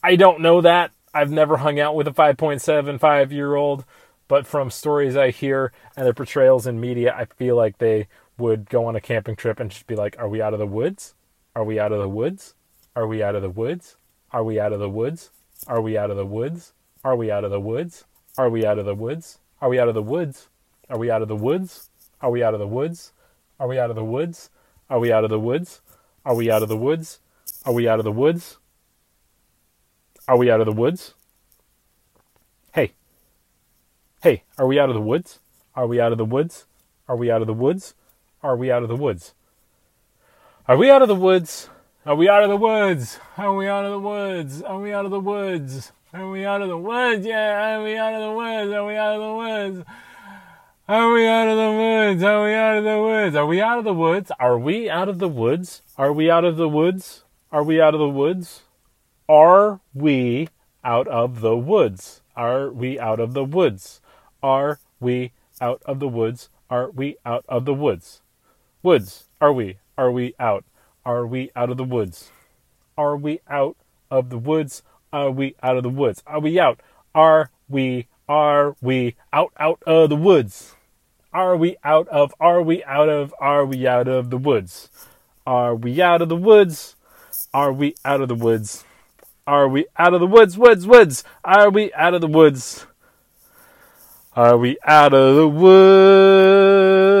[0.00, 0.92] I don't know that.
[1.12, 3.84] I've never hung out with a 5.75 year old
[4.28, 8.08] but from stories I hear and their portrayals in media, I feel like they
[8.38, 10.66] would go on a camping trip and just be like, Are we out of the
[10.66, 11.14] woods?
[11.54, 12.54] Are we out of the woods?
[12.96, 13.96] Are we out of the woods?
[14.32, 15.30] Are we out of the woods?
[15.66, 16.74] Are we out of the woods?
[17.04, 18.06] Are we out of the woods?
[18.36, 19.38] Are we out of the woods?
[19.60, 20.58] Are we out of the woods?
[20.90, 21.70] Are we out of the woods?
[22.20, 23.10] Are we out of the woods?
[23.40, 24.50] Are we out of the woods?
[24.90, 25.80] Are we out of the woods?
[26.24, 27.20] Are we out of the woods?
[27.64, 28.58] Are we out of the woods?
[30.26, 31.14] Are we out of the woods?
[34.24, 35.38] Hey, are we out of the woods?
[35.76, 36.64] Are we out of the woods?
[37.06, 37.92] Are we out of the woods?
[38.42, 39.34] Are we out of the woods?
[40.66, 41.68] Are we out of the woods?
[42.06, 43.20] Are we out of the woods?
[43.36, 44.62] Are we out of the woods?
[44.62, 45.92] Are we out of the woods?
[46.14, 47.26] Are we out of the woods?
[47.26, 48.72] Yeah, are we out of the woods?
[48.72, 49.84] Are we out of the woods?
[50.88, 52.22] Are we out of the woods?
[52.22, 53.42] Are we out of the woods?
[53.42, 55.36] Are we out of the woods?
[55.36, 55.84] Are we out of the woods?
[55.98, 57.22] Are we out of the woods?
[57.52, 58.62] Are we out of the woods?
[59.28, 60.48] Are we
[60.82, 62.22] out of the woods?
[62.34, 64.00] Are we out of the woods?
[64.44, 66.50] Are we out of the woods?
[66.68, 68.20] Are we out of the woods?
[68.82, 69.78] Woods, are we?
[69.96, 70.66] Are we out?
[71.02, 72.30] Are we out of the woods?
[72.98, 73.78] Are we out
[74.10, 74.82] of the woods?
[75.14, 76.22] Are we out of the woods?
[76.26, 76.80] Are we out?
[77.14, 80.74] Are we are we out out of the woods?
[81.32, 84.90] Are we out of are we out of are we out of the woods?
[85.46, 86.96] Are we out of the woods?
[87.54, 88.84] Are we out of the woods?
[89.46, 90.58] Are we out of the woods?
[90.58, 91.24] Woods, woods.
[91.42, 92.86] Are we out of the woods?
[94.36, 97.13] Are we out of the woods?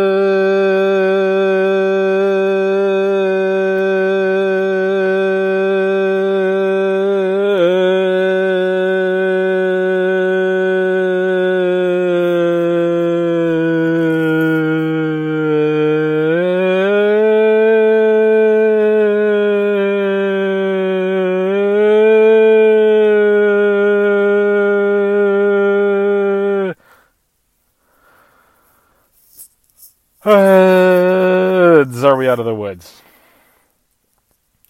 [32.74, 33.02] Woods?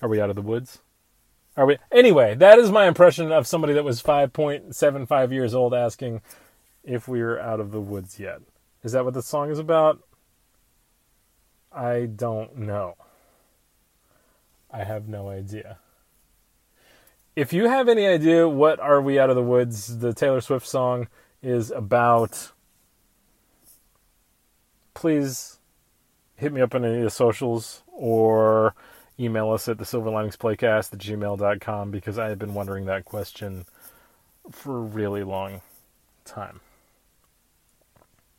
[0.02, 0.80] Are we out of the woods?
[1.56, 1.78] Are we?
[1.90, 6.20] Anyway, that is my impression of somebody that was 5.75 years old asking
[6.82, 8.40] if we were out of the woods yet.
[8.82, 10.02] Is that what the song is about?
[11.72, 12.96] I don't know.
[14.70, 15.78] I have no idea.
[17.34, 20.66] If you have any idea what Are We Out of the Woods, the Taylor Swift
[20.66, 21.08] song,
[21.42, 22.52] is about,
[24.92, 25.58] please
[26.36, 28.74] hit me up on any of the socials or
[29.18, 33.64] email us at the silverliningsplaycast at gmail.com because I have been wondering that question
[34.50, 35.62] for a really long
[36.24, 36.60] time.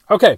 [0.10, 0.38] Okay.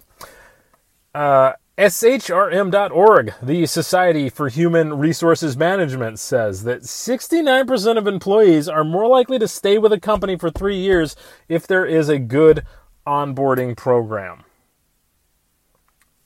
[1.13, 9.07] Uh, SHRM.org, the Society for Human Resources Management, says that 69% of employees are more
[9.07, 11.15] likely to stay with a company for three years
[11.47, 12.63] if there is a good
[13.05, 14.43] onboarding program.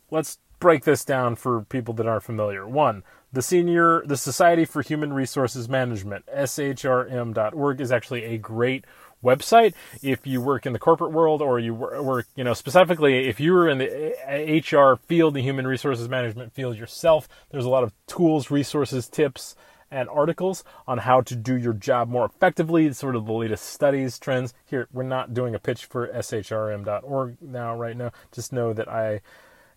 [0.09, 2.65] Let's break this down for people that aren't familiar.
[2.65, 3.03] One,
[3.33, 8.85] the senior, the Society for Human Resources Management, SHRM.org, is actually a great
[9.23, 9.73] website.
[10.01, 13.67] If you work in the corporate world or you work, you know, specifically if you're
[13.67, 17.83] in the eh, eh, HR field, the human resources management field yourself, there's a lot
[17.83, 19.55] of tools, resources, tips,
[19.89, 22.91] and articles on how to do your job more effectively.
[22.93, 24.53] Sort of the latest studies, trends.
[24.65, 28.11] Here, we're not doing a pitch for shrm.org now, right now.
[28.31, 29.21] Just know that I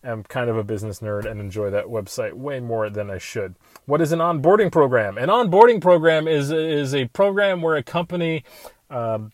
[0.05, 3.55] am kind of a business nerd and enjoy that website way more than I should.
[3.87, 5.19] What is an onboarding program?
[5.19, 8.45] An onboarding program is is a program where a company
[8.91, 9.33] um,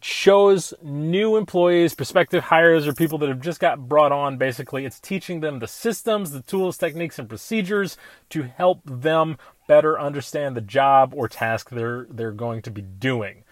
[0.00, 4.36] shows new employees, prospective hires, or people that have just got brought on.
[4.36, 7.96] Basically, it's teaching them the systems, the tools, techniques, and procedures
[8.30, 9.36] to help them
[9.66, 13.44] better understand the job or task they're they're going to be doing.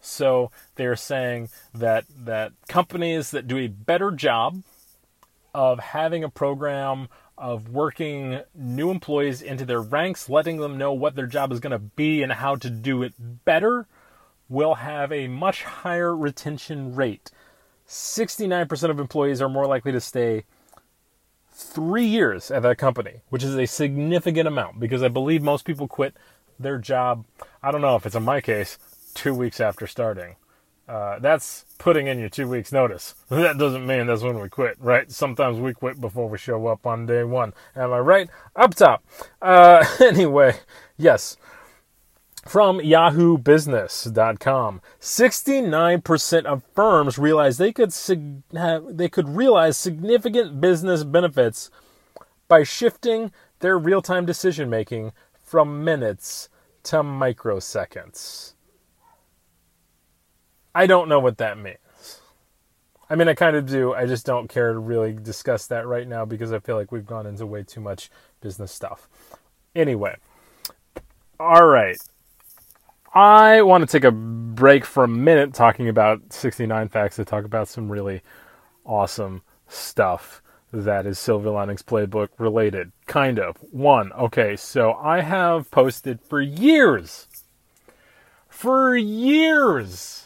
[0.00, 4.62] So they're saying that that companies that do a better job
[5.56, 11.16] of having a program of working new employees into their ranks, letting them know what
[11.16, 13.14] their job is going to be and how to do it
[13.46, 13.86] better
[14.50, 17.30] will have a much higher retention rate.
[17.88, 20.44] 69% of employees are more likely to stay
[21.50, 25.88] three years at that company, which is a significant amount because I believe most people
[25.88, 26.14] quit
[26.60, 27.24] their job.
[27.62, 28.76] I don't know if it's in my case,
[29.14, 30.36] two weeks after starting.
[30.88, 33.14] Uh, that's putting in your two weeks notice.
[33.28, 35.10] That doesn't mean that's when we quit, right?
[35.10, 37.54] Sometimes we quit before we show up on day one.
[37.74, 38.30] Am I right?
[38.54, 39.04] Up top.
[39.42, 40.60] Uh, anyway,
[40.96, 41.36] yes,
[42.46, 51.02] from yahoobusiness.com 69% of firms realize they could sig- have, they could realize significant business
[51.02, 51.68] benefits
[52.46, 56.48] by shifting their real-time decision making from minutes
[56.84, 58.54] to microseconds
[60.76, 62.20] i don't know what that means.
[63.08, 63.94] I mean i kind of do.
[63.94, 67.06] I just don't care to really discuss that right now because i feel like we've
[67.06, 68.10] gone into way too much
[68.40, 69.08] business stuff.
[69.74, 70.16] Anyway
[71.38, 71.98] all right.
[73.14, 77.44] I want to take a break for a minute talking about 69 facts to talk
[77.44, 78.22] about some really
[78.84, 82.92] awesome stuff that is Silver Linings Playbook related.
[83.06, 83.56] Kind of.
[83.70, 87.26] One, okay, so I have posted for years,
[88.48, 90.25] for years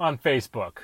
[0.00, 0.78] on Facebook.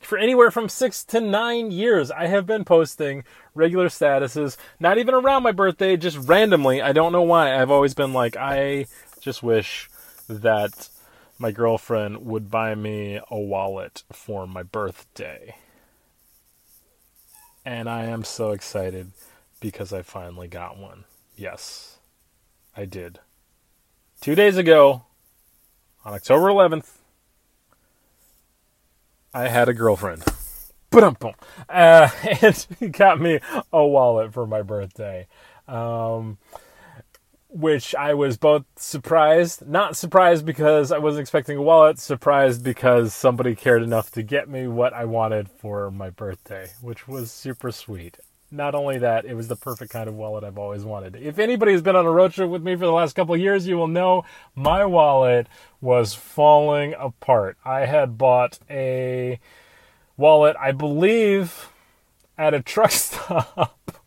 [0.00, 3.24] For anywhere from six to nine years, I have been posting
[3.54, 6.80] regular statuses, not even around my birthday, just randomly.
[6.80, 7.60] I don't know why.
[7.60, 8.86] I've always been like, I
[9.20, 9.90] just wish
[10.28, 10.88] that
[11.38, 15.56] my girlfriend would buy me a wallet for my birthday.
[17.64, 19.12] And I am so excited
[19.60, 21.04] because I finally got one.
[21.36, 21.98] Yes,
[22.76, 23.18] I did.
[24.20, 25.04] Two days ago,
[26.04, 26.97] on October 11th,
[29.32, 30.24] I had a girlfriend.
[31.68, 32.08] Uh,
[32.42, 33.40] and got me
[33.72, 35.26] a wallet for my birthday.
[35.66, 36.38] Um,
[37.50, 43.14] which I was both surprised, not surprised because I wasn't expecting a wallet, surprised because
[43.14, 47.72] somebody cared enough to get me what I wanted for my birthday, which was super
[47.72, 48.18] sweet.
[48.50, 51.16] Not only that, it was the perfect kind of wallet I've always wanted.
[51.16, 53.66] If anybody has been on a road trip with me for the last couple years,
[53.66, 54.24] you will know
[54.54, 55.48] my wallet
[55.82, 57.58] was falling apart.
[57.64, 59.38] I had bought a
[60.16, 61.70] wallet, I believe,
[62.38, 64.00] at a truck stop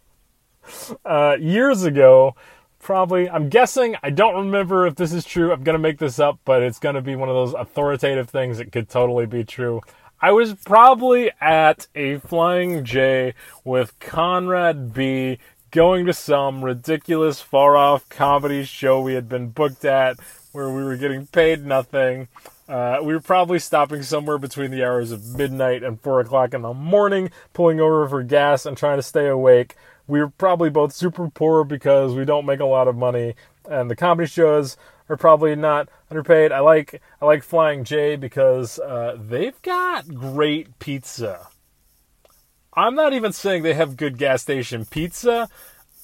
[1.06, 2.36] uh, years ago
[2.80, 6.18] probably i'm guessing i don't remember if this is true i'm going to make this
[6.18, 9.44] up but it's going to be one of those authoritative things that could totally be
[9.44, 9.82] true
[10.22, 15.38] i was probably at a flying j with conrad b
[15.72, 20.18] going to some ridiculous far off comedy show we had been booked at
[20.52, 22.28] where we were getting paid nothing.
[22.68, 26.62] Uh, we were probably stopping somewhere between the hours of midnight and four o'clock in
[26.62, 29.76] the morning, pulling over for gas and trying to stay awake.
[30.08, 33.36] We were probably both super poor because we don't make a lot of money,
[33.70, 34.78] and the comedy shows
[35.12, 36.54] are probably not underpaid.
[36.54, 41.50] I like I like Flying J because uh, they've got great pizza.
[42.74, 45.50] I'm not even saying they have good gas station pizza.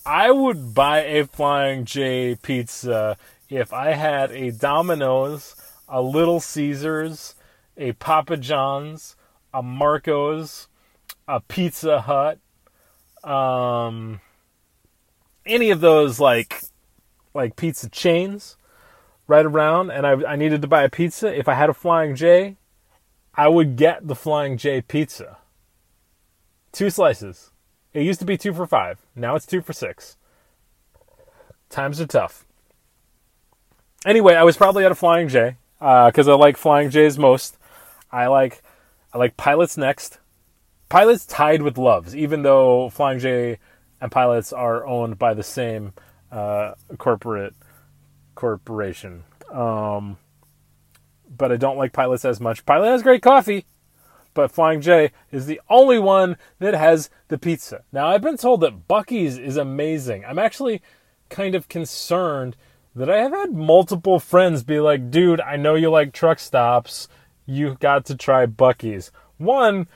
[0.05, 3.17] I would buy a Flying J pizza
[3.49, 5.55] if I had a Domino's,
[5.87, 7.33] a Little Caesars,
[7.77, 9.15] a Papa John's,
[9.53, 10.67] a Marco's,
[11.29, 12.39] a Pizza Hut,
[13.23, 14.19] um,
[15.45, 16.61] any of those like
[17.33, 18.57] like pizza chains
[19.27, 21.37] right around, and I, I needed to buy a pizza.
[21.37, 22.55] If I had a Flying J,
[23.35, 25.37] I would get the Flying J pizza.
[26.71, 27.51] Two slices,
[27.93, 28.99] It used to be two for five.
[29.15, 30.17] Now it's two for six.
[31.69, 32.45] Times are tough.
[34.05, 37.57] Anyway, I was probably at a Flying J because I like Flying J's most.
[38.11, 38.61] I like
[39.13, 40.19] I like Pilots next.
[40.89, 43.59] Pilots tied with Loves, even though Flying J
[43.99, 45.93] and Pilots are owned by the same
[46.31, 47.53] uh, corporate
[48.37, 49.23] corporation.
[49.51, 50.17] Um,
[51.35, 52.65] but I don't like Pilots as much.
[52.65, 53.65] Pilot has great coffee,
[54.33, 57.83] but Flying J is the only one that has the pizza.
[57.91, 60.23] Now, I've been told that Buc-ee's is amazing.
[60.23, 60.81] I'm actually
[61.29, 62.55] kind of concerned
[62.95, 67.07] that I have had multiple friends be like, dude, I know you like truck stops.
[67.45, 69.11] You got to try Buc-ee's.
[69.37, 69.87] One,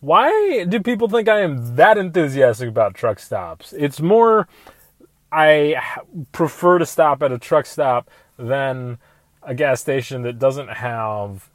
[0.00, 3.72] why do people think I am that enthusiastic about truck stops?
[3.76, 4.48] It's more,
[5.32, 5.80] I
[6.32, 8.98] prefer to stop at a truck stop than
[9.42, 11.48] a gas station that doesn't have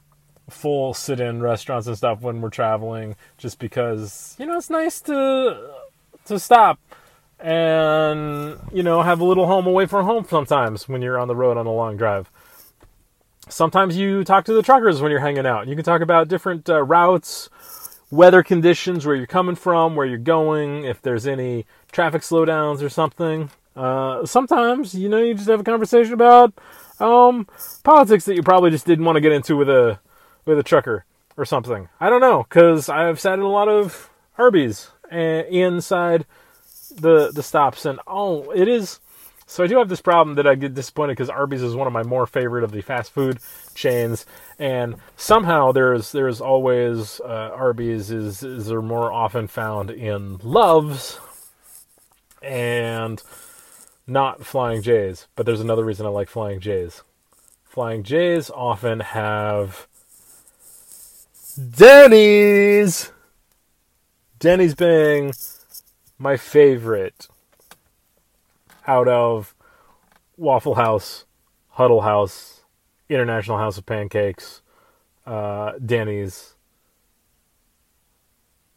[0.48, 5.70] full sit-in restaurants and stuff when we're traveling just because you know it's nice to
[6.24, 6.78] to stop
[7.40, 11.36] and you know have a little home away from home sometimes when you're on the
[11.36, 12.30] road on a long drive.
[13.48, 15.68] Sometimes you talk to the truckers when you're hanging out.
[15.68, 17.48] You can talk about different uh, routes
[18.10, 22.88] weather conditions where you're coming from where you're going if there's any traffic slowdowns or
[22.88, 26.52] something uh, sometimes you know you just have a conversation about
[26.98, 27.46] um,
[27.84, 30.00] politics that you probably just didn't want to get into with a
[30.44, 31.04] with a trucker
[31.36, 31.88] or something.
[32.00, 36.26] I don't know because I've sat in a lot of Arby's inside
[36.94, 39.00] the the stops, and oh, it is.
[39.48, 41.92] So I do have this problem that I get disappointed because Arby's is one of
[41.92, 43.38] my more favorite of the fast food
[43.74, 44.26] chains,
[44.58, 51.20] and somehow there's there's always uh, Arby's is is are more often found in Loves,
[52.42, 53.22] and
[54.06, 57.02] not Flying J's, but there's another reason I like Flying J's.
[57.64, 59.86] Flying J's often have
[61.56, 63.12] Denny's.
[64.38, 65.32] Denny's being
[66.18, 67.26] my favorite
[68.86, 69.54] out of
[70.36, 71.24] Waffle House,
[71.70, 72.62] Huddle House,
[73.08, 74.62] International House of Pancakes,
[75.26, 76.54] uh, Denny's.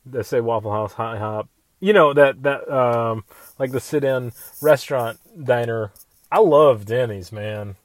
[0.06, 1.48] They say Waffle House, IHOP.
[1.80, 3.24] You know that that um,
[3.60, 4.32] like the sit-in
[4.62, 5.92] restaurant diner.
[6.32, 7.76] I love Denny's, man.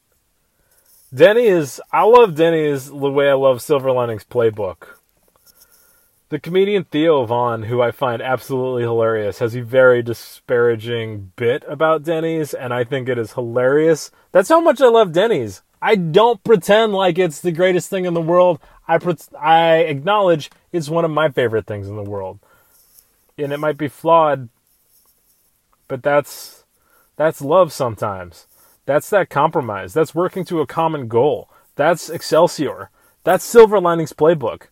[1.12, 4.96] Denny is I love Denny's the way I love Silver Linings Playbook.
[6.30, 12.02] The comedian Theo Von, who I find absolutely hilarious, has a very disparaging bit about
[12.02, 14.10] Denny's, and I think it is hilarious.
[14.32, 15.62] That's how much I love Denny's.
[15.80, 18.58] I don't pretend like it's the greatest thing in the world.
[18.88, 22.40] I pre- I acknowledge it's one of my favorite things in the world,
[23.38, 24.48] and it might be flawed,
[25.88, 26.64] but that's
[27.16, 28.46] that's love sometimes.
[28.86, 29.94] That's that compromise.
[29.94, 31.48] That's working to a common goal.
[31.76, 32.90] That's Excelsior.
[33.22, 34.64] That's Silver Linings Playbook.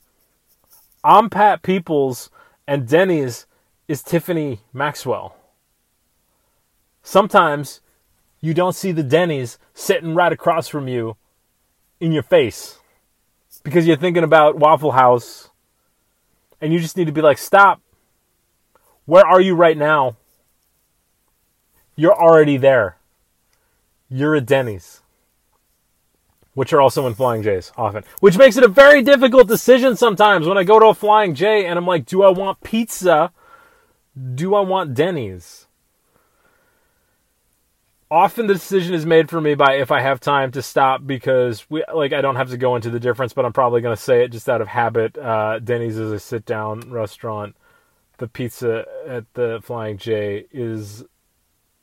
[1.03, 2.31] I'm Pat Peoples,
[2.67, 3.47] and Denny's
[3.89, 5.37] is Tiffany Maxwell.
[7.03, 7.81] Sometimes
[8.41, 11.17] you don't see the Denny's sitting right across from you
[12.01, 12.79] in your face
[13.63, 15.51] because you're thinking about Waffle House
[16.61, 17.81] and you just need to be like, stop.
[19.05, 20.17] Where are you right now?
[22.03, 22.97] You're already there.
[24.09, 25.03] You're at Denny's.
[26.53, 28.03] Which are also in Flying J's often.
[28.19, 31.65] Which makes it a very difficult decision sometimes when I go to a Flying J
[31.65, 33.31] and I'm like, do I want pizza?
[34.35, 35.69] Do I want Denny's?
[38.11, 41.71] Often the decision is made for me by if I have time to stop because
[41.71, 44.03] we like I don't have to go into the difference, but I'm probably going to
[44.03, 45.17] say it just out of habit.
[45.17, 47.55] Uh, Denny's is a sit down restaurant.
[48.19, 51.05] The pizza at the Flying J is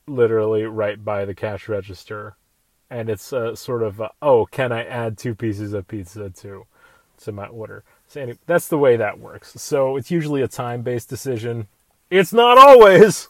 [0.06, 2.36] literally right by the cash register,
[2.90, 6.66] and it's a sort of a, oh, can I add two pieces of pizza to
[7.22, 7.84] to my order?
[8.08, 9.52] So anyway, that's the way that works.
[9.60, 11.68] So it's usually a time based decision.
[12.10, 13.28] It's not always.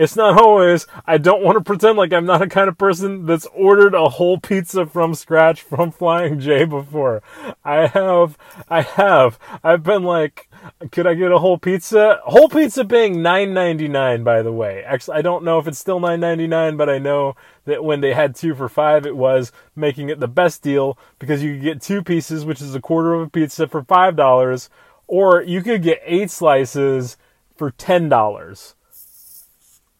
[0.00, 0.86] It's not always.
[1.04, 4.08] I don't want to pretend like I'm not a kind of person that's ordered a
[4.08, 7.22] whole pizza from scratch from Flying J before.
[7.66, 8.38] I have.
[8.70, 9.38] I have.
[9.62, 10.48] I've been like,
[10.90, 12.18] could I get a whole pizza?
[12.24, 14.82] Whole pizza being nine ninety nine, by the way.
[14.84, 17.36] Actually, I don't know if it's still nine ninety nine, but I know
[17.66, 21.42] that when they had two for five, it was making it the best deal because
[21.42, 24.70] you could get two pieces, which is a quarter of a pizza for five dollars,
[25.06, 27.18] or you could get eight slices
[27.54, 28.76] for ten dollars.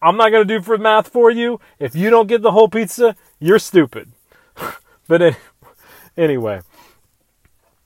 [0.01, 1.59] I'm not gonna do for math for you.
[1.79, 4.11] If you don't get the whole pizza, you're stupid.
[5.07, 5.37] but
[6.17, 6.61] anyway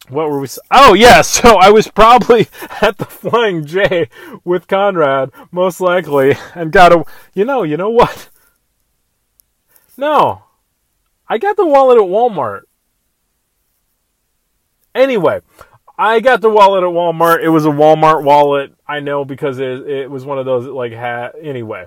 [0.09, 0.47] what were we?
[0.71, 2.47] Oh yeah, so I was probably
[2.81, 4.09] at the Flying J
[4.43, 7.03] with Conrad, most likely, and got a.
[7.33, 8.29] You know, you know what?
[9.97, 10.43] No,
[11.27, 12.61] I got the wallet at Walmart.
[14.93, 15.41] Anyway,
[15.97, 17.43] I got the wallet at Walmart.
[17.43, 18.73] It was a Walmart wallet.
[18.87, 21.85] I know because it, it was one of those that, like had anyway.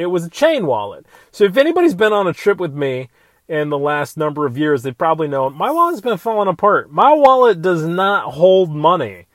[0.00, 1.04] It was a chain wallet.
[1.30, 3.10] So if anybody's been on a trip with me
[3.48, 6.90] in the last number of years, they probably know my wallet's been falling apart.
[6.90, 9.26] My wallet does not hold money.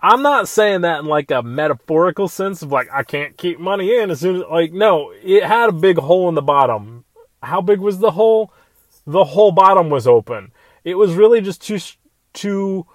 [0.00, 3.94] I'm not saying that in like a metaphorical sense of like I can't keep money
[3.94, 7.04] in as soon as like no, it had a big hole in the bottom.
[7.42, 8.52] How big was the hole?
[9.06, 10.52] The whole bottom was open.
[10.84, 11.78] It was really just two
[12.32, 12.86] two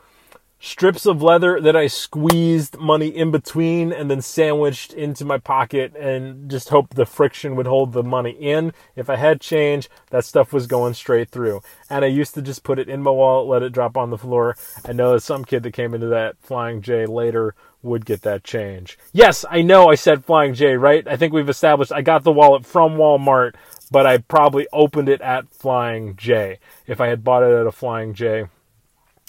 [0.62, 5.96] strips of leather that I squeezed money in between and then sandwiched into my pocket
[5.96, 8.72] and just hoped the friction would hold the money in.
[8.96, 11.62] If I had change, that stuff was going straight through.
[11.90, 14.18] And I used to just put it in my wallet, let it drop on the
[14.20, 14.56] floor.
[14.86, 18.44] I know that some kid that came into that Flying J later would get that
[18.44, 19.00] change.
[19.12, 21.08] Yes, I know I said Flying J, right?
[21.08, 23.56] I think we've established I got the wallet from Walmart,
[23.90, 26.60] but I probably opened it at Flying J.
[26.86, 28.46] If I had bought it at a Flying J,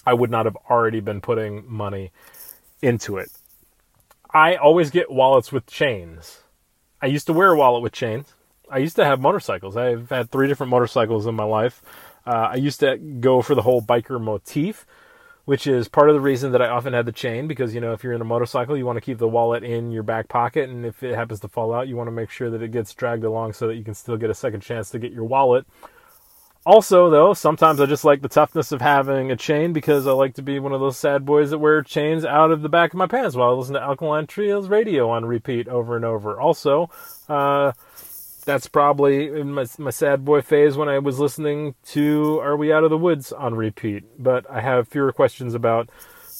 [0.04, 2.10] I would not have already been putting money
[2.80, 3.30] into it.
[4.34, 6.40] I always get wallets with chains.
[7.00, 8.34] I used to wear a wallet with chains.
[8.70, 9.76] I used to have motorcycles.
[9.76, 11.82] I've had three different motorcycles in my life.
[12.26, 14.86] Uh, I used to go for the whole biker motif,
[15.44, 17.92] which is part of the reason that I often had the chain because, you know,
[17.92, 20.70] if you're in a motorcycle, you want to keep the wallet in your back pocket.
[20.70, 22.94] And if it happens to fall out, you want to make sure that it gets
[22.94, 25.66] dragged along so that you can still get a second chance to get your wallet
[26.64, 30.34] also, though, sometimes I just like the toughness of having a chain because I like
[30.34, 32.98] to be one of those sad boys that wear chains out of the back of
[32.98, 36.40] my pants while I listen to Alkaline Trio's radio on repeat over and over.
[36.40, 36.88] Also,
[37.28, 37.72] uh,
[38.44, 42.72] that's probably in my, my sad boy phase when I was listening to Are We
[42.72, 44.04] Out of the Woods on repeat.
[44.16, 45.90] But I have fewer questions about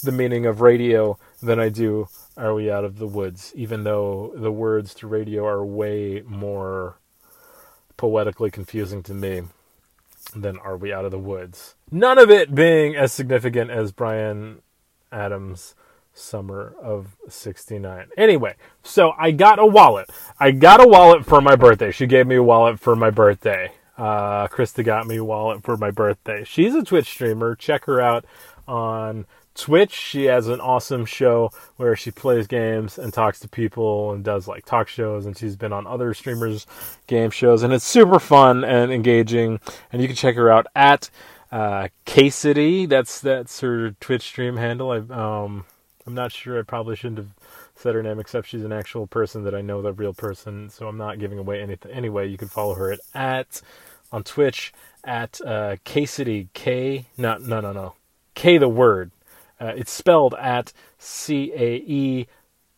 [0.05, 2.07] the meaning of radio than I do
[2.37, 6.99] Are We Out of the Woods, even though the words to radio are way more
[7.97, 9.43] poetically confusing to me
[10.35, 11.75] then Are We Out of the Woods?
[11.91, 14.63] None of it being as significant as Bryan
[15.11, 15.75] Adams'
[16.15, 18.09] Summer of 69.
[18.17, 20.11] Anyway, so I got a wallet.
[20.39, 21.91] I got a wallet for my birthday.
[21.91, 23.73] She gave me a wallet for my birthday.
[23.97, 26.45] Uh, Krista got me a wallet for my birthday.
[26.45, 27.55] She's a Twitch streamer.
[27.55, 28.25] Check her out
[28.67, 29.93] on Twitch.
[29.93, 34.49] She has an awesome show where she plays games and talks to people and does
[34.49, 35.27] like talk shows.
[35.27, 36.67] And she's been on other streamers'
[37.07, 39.61] game shows, and it's super fun and engaging.
[39.93, 41.11] And you can check her out at
[41.51, 42.87] uh, K City.
[42.87, 44.91] That's that's her Twitch stream handle.
[44.91, 45.65] I um
[46.07, 46.59] I'm not sure.
[46.59, 47.31] I probably shouldn't have
[47.77, 50.71] said her name, except she's an actual person that I know, the real person.
[50.71, 51.93] So I'm not giving away anything.
[51.93, 53.63] Anyway, you can follow her at at
[54.11, 54.73] on Twitch
[55.05, 57.07] at uh, K City K.
[57.17, 57.95] No, no, no, no.
[58.35, 59.11] K the word
[59.63, 62.27] uh, it's spelled at C A E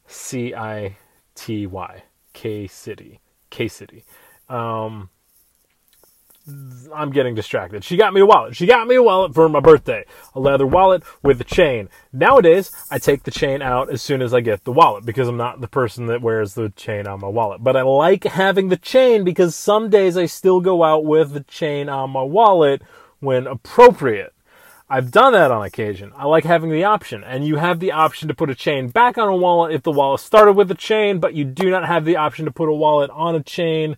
[0.06, 0.96] C I
[1.34, 2.02] T Y,
[2.34, 4.04] K City, K City.
[4.50, 5.08] Um,
[6.94, 7.84] I'm getting distracted.
[7.84, 8.54] She got me a wallet.
[8.54, 10.04] She got me a wallet for my birthday.
[10.34, 11.88] A leather wallet with a chain.
[12.12, 15.38] Nowadays, I take the chain out as soon as I get the wallet because I'm
[15.38, 17.64] not the person that wears the chain on my wallet.
[17.64, 21.44] But I like having the chain because some days I still go out with the
[21.44, 22.82] chain on my wallet
[23.20, 24.33] when appropriate.
[24.88, 26.12] I've done that on occasion.
[26.14, 29.16] I like having the option, and you have the option to put a chain back
[29.16, 32.04] on a wallet if the wallet started with a chain, but you do not have
[32.04, 33.96] the option to put a wallet on a chain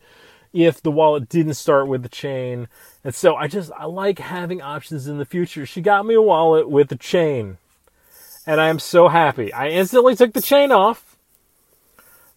[0.52, 2.68] if the wallet didn't start with the chain.
[3.02, 5.66] And so I just I like having options in the future.
[5.66, 7.58] She got me a wallet with a chain.
[8.46, 9.52] And I am so happy.
[9.52, 11.16] I instantly took the chain off.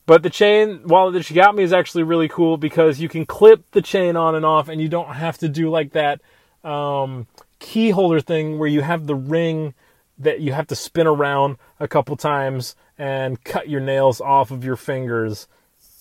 [0.07, 3.27] But the chain wallet that she got me is actually really cool because you can
[3.27, 6.19] clip the chain on and off and you don't have to do like that
[6.63, 7.27] um,
[7.60, 9.74] key holder thing where you have the ring
[10.18, 14.64] that you have to spin around a couple times and cut your nails off of
[14.64, 15.47] your fingers.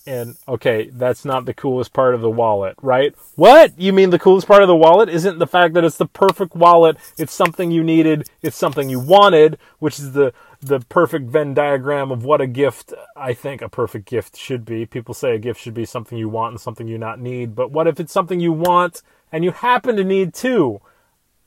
[0.05, 3.13] And okay, that's not the coolest part of the wallet, right?
[3.35, 3.79] What?
[3.79, 6.55] You mean the coolest part of the wallet isn't the fact that it's the perfect
[6.55, 11.53] wallet, it's something you needed, it's something you wanted, which is the the perfect Venn
[11.53, 14.85] diagram of what a gift I think a perfect gift should be.
[14.85, 17.71] People say a gift should be something you want and something you not need, but
[17.71, 19.01] what if it's something you want
[19.31, 20.81] and you happen to need too?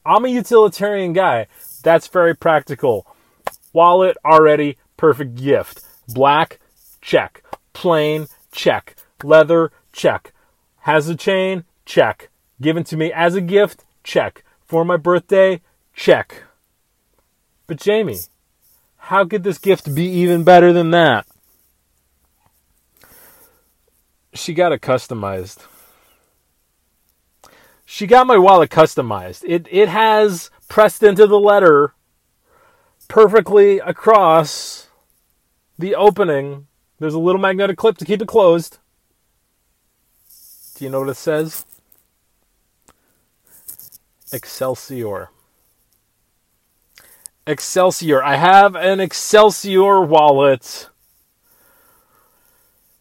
[0.05, 1.47] I'm a utilitarian guy.
[1.83, 3.07] That's very practical.
[3.73, 5.83] Wallet already perfect gift.
[6.09, 6.59] Black,
[7.01, 7.43] check.
[7.73, 8.97] Plain, check.
[9.23, 10.33] Leather, check.
[10.81, 12.31] Has a chain, check.
[12.61, 14.45] Given to me as a gift, check.
[14.65, 15.61] For my birthday,
[15.95, 16.45] check.
[17.67, 18.19] But Jamie,
[18.97, 21.27] how could this gift be even better than that?
[24.35, 25.67] She got it customized
[27.93, 29.45] she got my wallet customized.
[29.47, 31.93] It it has pressed into the letter
[33.07, 34.89] perfectly across
[35.79, 36.69] the opening.
[36.99, 38.79] There's a little magnetic clip to keep it closed.
[40.75, 41.67] Do you know what it says?
[44.33, 45.29] Excelsior.
[47.47, 48.23] Excelsior.
[48.23, 50.89] I have an Excelsior wallet.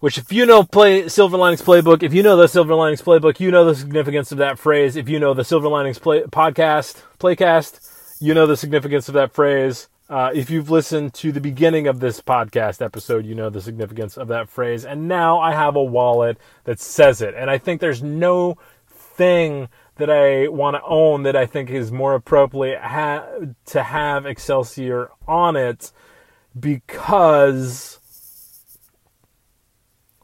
[0.01, 3.39] Which, if you know play Silver Linings Playbook, if you know the Silver Linings Playbook,
[3.39, 4.95] you know the significance of that phrase.
[4.95, 9.31] If you know the Silver Linings play, podcast, Playcast, you know the significance of that
[9.31, 9.89] phrase.
[10.09, 14.17] Uh, if you've listened to the beginning of this podcast episode, you know the significance
[14.17, 14.85] of that phrase.
[14.85, 17.35] And now I have a wallet that says it.
[17.37, 21.91] And I think there's no thing that I want to own that I think is
[21.91, 23.27] more appropriate ha-
[23.67, 25.91] to have Excelsior on it
[26.59, 27.99] because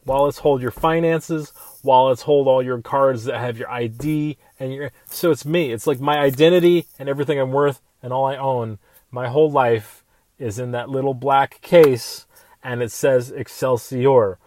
[0.07, 1.53] wallets hold your finances,
[1.83, 5.71] wallets hold all your cards that have your ID and your so it's me.
[5.71, 8.79] It's like my identity and everything I'm worth and all I own.
[9.11, 10.03] My whole life
[10.39, 12.25] is in that little black case
[12.63, 14.39] and it says Excelsior.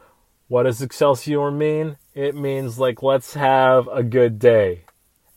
[0.49, 1.97] What does Excelsior mean?
[2.15, 4.85] It means like let's have a good day.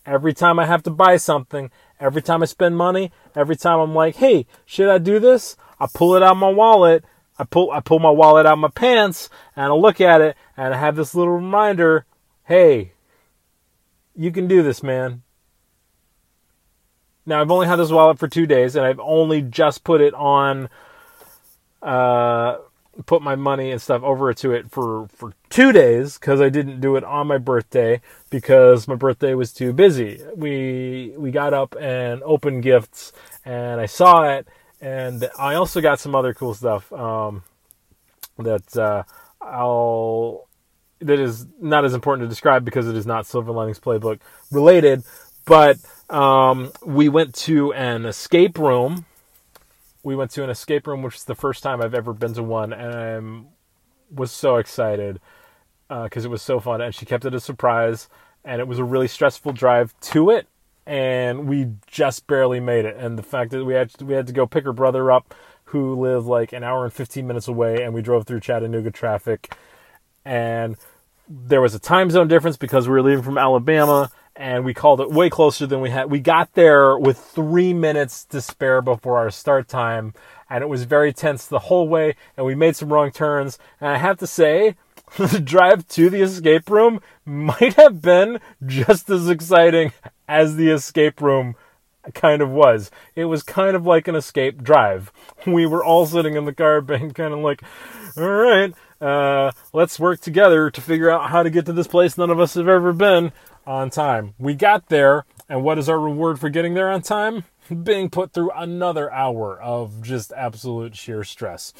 [0.05, 1.69] Every time I have to buy something,
[1.99, 5.88] every time I spend money, every time I'm like, "Hey, should I do this?" I
[5.93, 7.05] pull it out of my wallet
[7.43, 10.37] I pull I pull my wallet out of my pants and I look at it
[10.55, 12.05] and I have this little reminder,
[12.45, 12.93] hey,
[14.15, 15.23] you can do this, man.
[17.25, 20.13] Now I've only had this wallet for two days and I've only just put it
[20.13, 20.69] on
[21.81, 22.59] uh
[23.05, 26.79] put my money and stuff over to it for for two days because I didn't
[26.79, 30.21] do it on my birthday because my birthday was too busy.
[30.33, 33.11] We we got up and opened gifts
[33.43, 34.47] and I saw it
[34.84, 37.43] and I also got some other cool stuff um,
[38.38, 39.03] that uh,
[39.41, 40.49] I'll
[40.99, 44.19] that is not as important to describe because it is not Silver Linings Playbook
[44.51, 45.03] related.
[45.45, 45.77] But
[46.09, 49.05] um, we went to an escape room.
[50.03, 52.43] We went to an escape room, which is the first time I've ever been to
[52.43, 53.43] one, and I
[54.13, 55.21] was so excited
[55.88, 56.81] because uh, it was so fun.
[56.81, 58.09] And she kept it a surprise,
[58.43, 60.47] and it was a really stressful drive to it
[60.86, 62.97] and we just barely made it.
[62.97, 65.34] And the fact that we had to, we had to go pick her brother up,
[65.65, 69.55] who lived like an hour and 15 minutes away, and we drove through Chattanooga traffic,
[70.23, 70.77] and
[71.27, 74.99] there was a time zone difference because we were leaving from Alabama, and we called
[74.99, 76.11] it way closer than we had.
[76.11, 80.13] We got there with three minutes to spare before our start time,
[80.49, 82.15] and it was very tense the whole way.
[82.36, 84.75] And we made some wrong turns, and I have to say.
[85.18, 89.93] The drive to the escape room might have been just as exciting
[90.28, 91.55] as the escape room
[92.14, 92.91] kind of was.
[93.16, 95.11] It was kind of like an escape drive.
[95.45, 97.61] We were all sitting in the car being kind of like,
[98.18, 102.18] all right, uh, let's work together to figure out how to get to this place
[102.18, 103.32] none of us have ever been
[103.66, 104.34] on time.
[104.38, 107.45] We got there, and what is our reward for getting there on time?
[107.84, 111.74] Being put through another hour of just absolute sheer stress.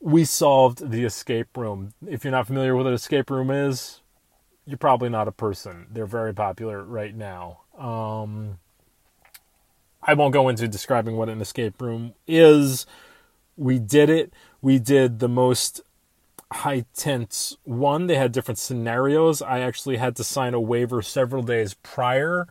[0.00, 1.92] We solved the escape room.
[2.06, 4.00] If you're not familiar with what an escape room is,
[4.66, 5.86] you're probably not a person.
[5.90, 7.60] They're very popular right now.
[7.78, 8.58] Um,
[10.02, 12.86] I won't go into describing what an escape room is.
[13.56, 14.32] We did it.
[14.62, 15.82] We did the most
[16.52, 18.06] high tense one.
[18.06, 19.42] They had different scenarios.
[19.42, 22.48] I actually had to sign a waiver several days prior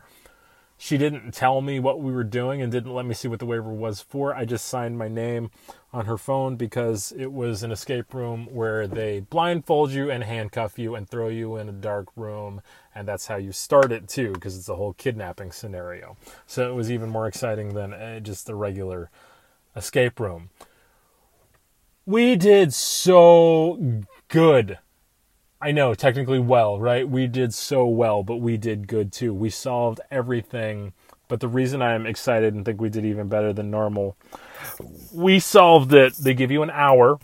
[0.82, 3.44] she didn't tell me what we were doing and didn't let me see what the
[3.44, 4.34] waiver was for.
[4.34, 5.50] I just signed my name
[5.92, 10.78] on her phone because it was an escape room where they blindfold you and handcuff
[10.78, 12.62] you and throw you in a dark room.
[12.94, 16.16] And that's how you start it too, because it's a whole kidnapping scenario.
[16.46, 19.10] So it was even more exciting than uh, just the regular
[19.76, 20.48] escape room.
[22.06, 24.78] We did so good
[25.60, 27.08] I know, technically well, right?
[27.08, 29.34] We did so well, but we did good too.
[29.34, 30.94] We solved everything.
[31.28, 34.16] But the reason I am excited and think we did even better than normal,
[35.12, 36.14] we solved it.
[36.14, 37.18] They give you an hour.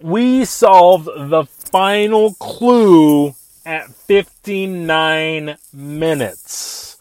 [0.00, 6.98] We solved the final clue at 59 minutes.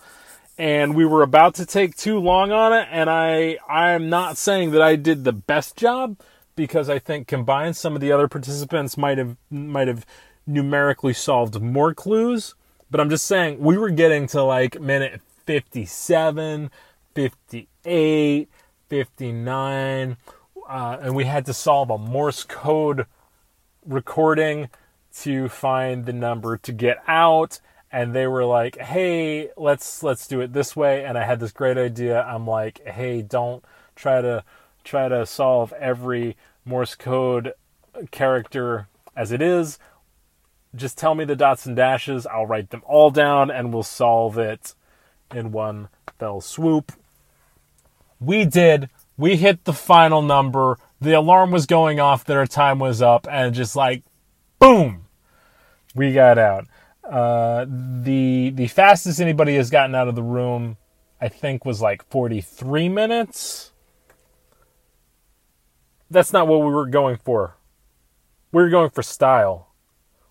[0.57, 4.37] And we were about to take too long on it, and I I am not
[4.37, 6.17] saying that I did the best job,
[6.57, 10.05] because I think combined some of the other participants might have might have
[10.45, 12.55] numerically solved more clues.
[12.91, 16.69] But I'm just saying we were getting to like minute 57,
[17.15, 18.49] 58,
[18.89, 20.17] 59,
[20.69, 23.05] uh, and we had to solve a Morse code
[23.85, 24.69] recording
[25.19, 27.61] to find the number to get out.
[27.89, 31.05] And they were like hey let's let's do it this way.
[31.05, 32.23] And i had this great idea.
[32.23, 33.63] I'm like hey don't
[33.95, 34.43] try to
[34.87, 36.35] try to solve every
[36.65, 37.53] Morse code
[38.11, 39.79] character as it is.
[40.75, 42.27] Just tell me the dots and dashes.
[42.27, 44.75] I'll write them all down and we'll solve it
[45.33, 46.91] in one fell swoop.
[48.19, 48.89] We did.
[49.17, 50.77] We hit the final number.
[50.99, 54.03] The alarm was going off that our time was up, and just like,
[54.57, 55.05] boom,
[55.93, 56.65] we got out.
[57.03, 60.77] Uh, the the fastest anybody has gotten out of the room
[61.19, 63.71] I think was like 43 minutes.
[66.09, 67.57] That's not what we were going for.
[68.51, 69.73] We were going for style.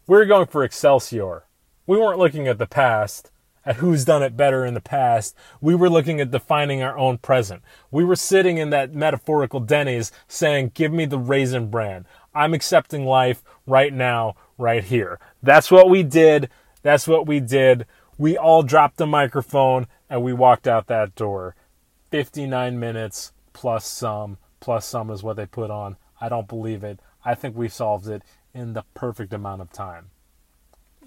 [0.06, 1.44] We were going for Excelsior.
[1.86, 3.30] We weren't looking at the past,
[3.64, 5.36] at who's done it better in the past.
[5.60, 7.62] We were looking at defining our own present.
[7.90, 12.06] We were sitting in that metaphorical Denny's saying, Give me the raisin bran.
[12.34, 15.18] I'm accepting life right now, right here.
[15.42, 16.48] That's what we did.
[16.82, 17.86] That's what we did.
[18.16, 21.54] We all dropped the microphone and we walked out that door.
[22.10, 25.96] 59 minutes plus some, plus some is what they put on.
[26.20, 26.98] I don't believe it.
[27.24, 30.06] I think we solved it in the perfect amount of time.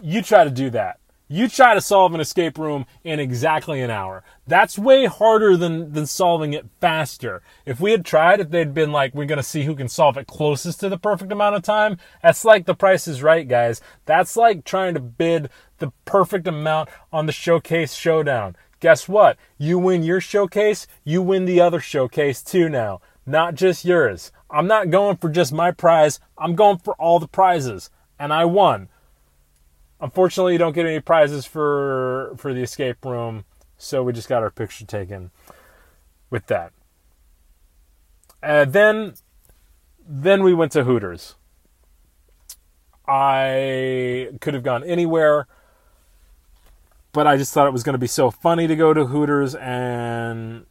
[0.02, 1.02] You try to do that.
[1.28, 4.24] You try to solve an escape room in exactly an hour.
[4.48, 7.42] That's way harder than, than solving it faster.
[7.66, 10.16] If we had tried, if they'd been like, we're going to see who can solve
[10.16, 13.82] it closest to the perfect amount of time, that's like the price is right, guys.
[14.06, 15.50] That's like trying to bid
[15.80, 18.56] the perfect amount on the showcase showdown.
[18.80, 19.38] Guess what?
[19.58, 23.02] You win your showcase, you win the other showcase too now.
[23.30, 24.32] Not just yours.
[24.50, 27.92] I'm not going for just my prize, I'm going for all the prizes.
[28.18, 28.90] And I won.
[30.02, 33.46] Unfortunately, you don't get any prizes for for the escape room,
[33.78, 35.30] so we just got our picture taken
[36.32, 36.72] with that.
[38.42, 39.14] Uh, then,
[40.08, 41.36] then we went to Hooters.
[43.08, 45.48] I could have gone anywhere,
[47.12, 49.54] but I just thought it was going to be so funny to go to Hooters,
[49.56, 50.66] and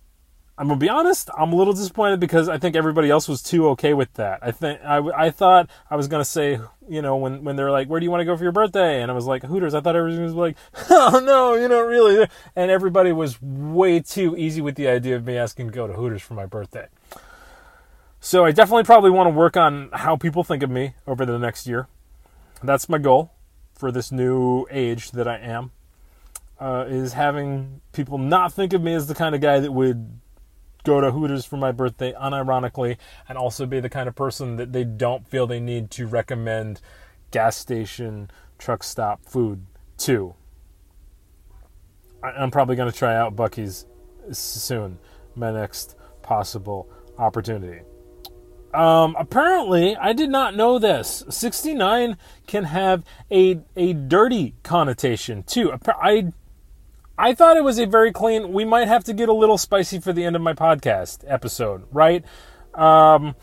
[0.58, 1.30] I'm gonna be honest.
[1.38, 4.40] I'm a little disappointed because I think everybody else was too okay with that.
[4.42, 7.88] I think I, I thought I was gonna say, you know, when when they're like,
[7.88, 9.80] "Where do you want to go for your birthday?" and I was like, "Hooters." I
[9.80, 10.56] thought everything was like,
[10.90, 15.24] "Oh no, you know, really." And everybody was way too easy with the idea of
[15.24, 16.88] me asking to go to Hooters for my birthday.
[18.18, 21.38] So I definitely probably want to work on how people think of me over the
[21.38, 21.86] next year.
[22.64, 23.30] That's my goal
[23.74, 25.70] for this new age that I am.
[26.60, 30.18] Uh, is having people not think of me as the kind of guy that would
[30.88, 32.96] go to Hooters for my birthday unironically
[33.28, 36.80] and also be the kind of person that they don't feel they need to recommend
[37.30, 39.66] gas station truck stop food
[39.98, 40.34] to.
[42.22, 43.84] I'm probably going to try out Buc-ee's
[44.32, 44.98] soon,
[45.36, 47.82] my next possible opportunity.
[48.72, 51.22] Um, apparently, I did not know this.
[51.28, 52.16] 69
[52.46, 55.72] can have a a dirty connotation too.
[55.86, 56.32] I
[57.18, 58.52] I thought it was a very clean.
[58.52, 61.84] We might have to get a little spicy for the end of my podcast episode,
[61.90, 62.24] right?
[62.74, 63.34] Um,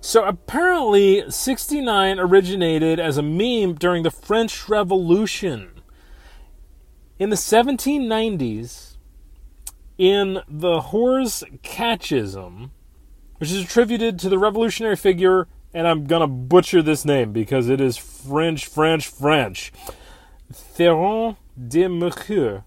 [0.00, 5.80] so apparently, 69 originated as a meme during the French Revolution.
[7.20, 8.96] In the 1790s,
[9.96, 12.72] in the Whore's Catechism,
[13.36, 17.80] which is attributed to the revolutionary figure, and I'm gonna butcher this name because it
[17.80, 19.72] is French, French, French.
[20.52, 21.36] Theron
[21.68, 22.64] de Mercure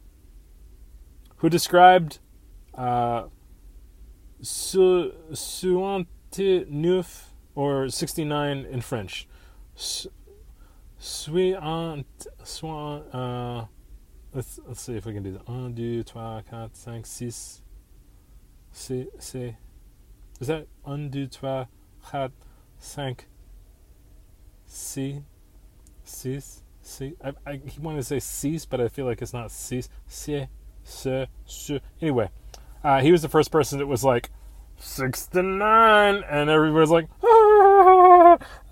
[1.43, 2.19] who described
[2.73, 3.25] uh,
[6.69, 9.27] neuf or 69 in French.
[10.97, 12.27] Soixante,
[13.11, 13.65] uh,
[14.33, 15.41] let's, let's see if we can do that.
[15.49, 17.61] Un, deux, trois, quatre, cinq, six.
[18.71, 19.57] C'est, c'est,
[20.39, 21.67] is that un, deux, trois,
[22.09, 22.31] quatre,
[22.79, 23.25] cinq,
[24.65, 25.21] six,
[26.05, 27.15] six, six?
[27.21, 29.89] I, I, he wanted to say six, but I feel like it's not six.
[30.07, 30.47] C'est,
[30.84, 31.27] se.
[32.01, 32.29] Anyway,
[32.84, 34.29] uh, he was the first person that was like,
[34.77, 38.38] 69, and everybody's like, ah!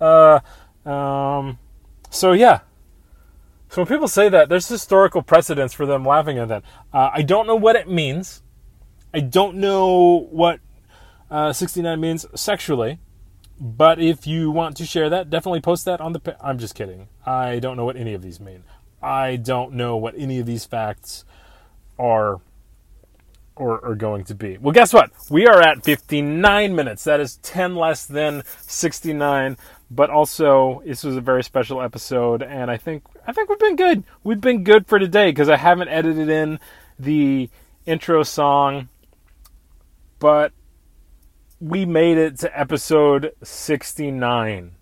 [0.84, 1.58] uh, um,
[2.10, 2.60] so yeah.
[3.68, 6.62] So when people say that, there's historical precedence for them laughing at that.
[6.92, 8.42] Uh, I don't know what it means.
[9.14, 10.60] I don't know what
[11.30, 12.98] uh, 69 means sexually.
[13.58, 16.18] But if you want to share that, definitely post that on the.
[16.18, 17.08] Pa- I'm just kidding.
[17.24, 18.64] I don't know what any of these mean.
[19.00, 21.24] I don't know what any of these facts
[21.98, 22.40] are
[23.56, 24.58] or are going to be.
[24.58, 25.10] Well, guess what?
[25.30, 27.04] We are at 59 minutes.
[27.04, 29.56] That is 10 less than 69.
[29.90, 33.76] But also, this was a very special episode, and I think I think we've been
[33.76, 34.04] good.
[34.24, 36.58] We've been good for today because I haven't edited in
[36.98, 37.50] the
[37.84, 38.88] intro song,
[40.18, 40.52] but
[41.60, 44.72] we made it to episode 69.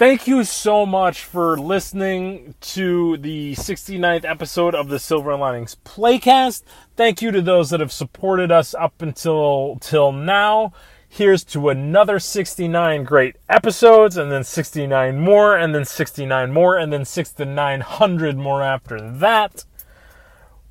[0.00, 6.62] Thank you so much for listening to the 69th episode of the Silver Linings Playcast.
[6.96, 10.72] Thank you to those that have supported us up until till now.
[11.06, 16.90] Here's to another 69 great episodes, and then 69 more, and then 69 more, and
[16.90, 19.66] then 6 to 900 more after that.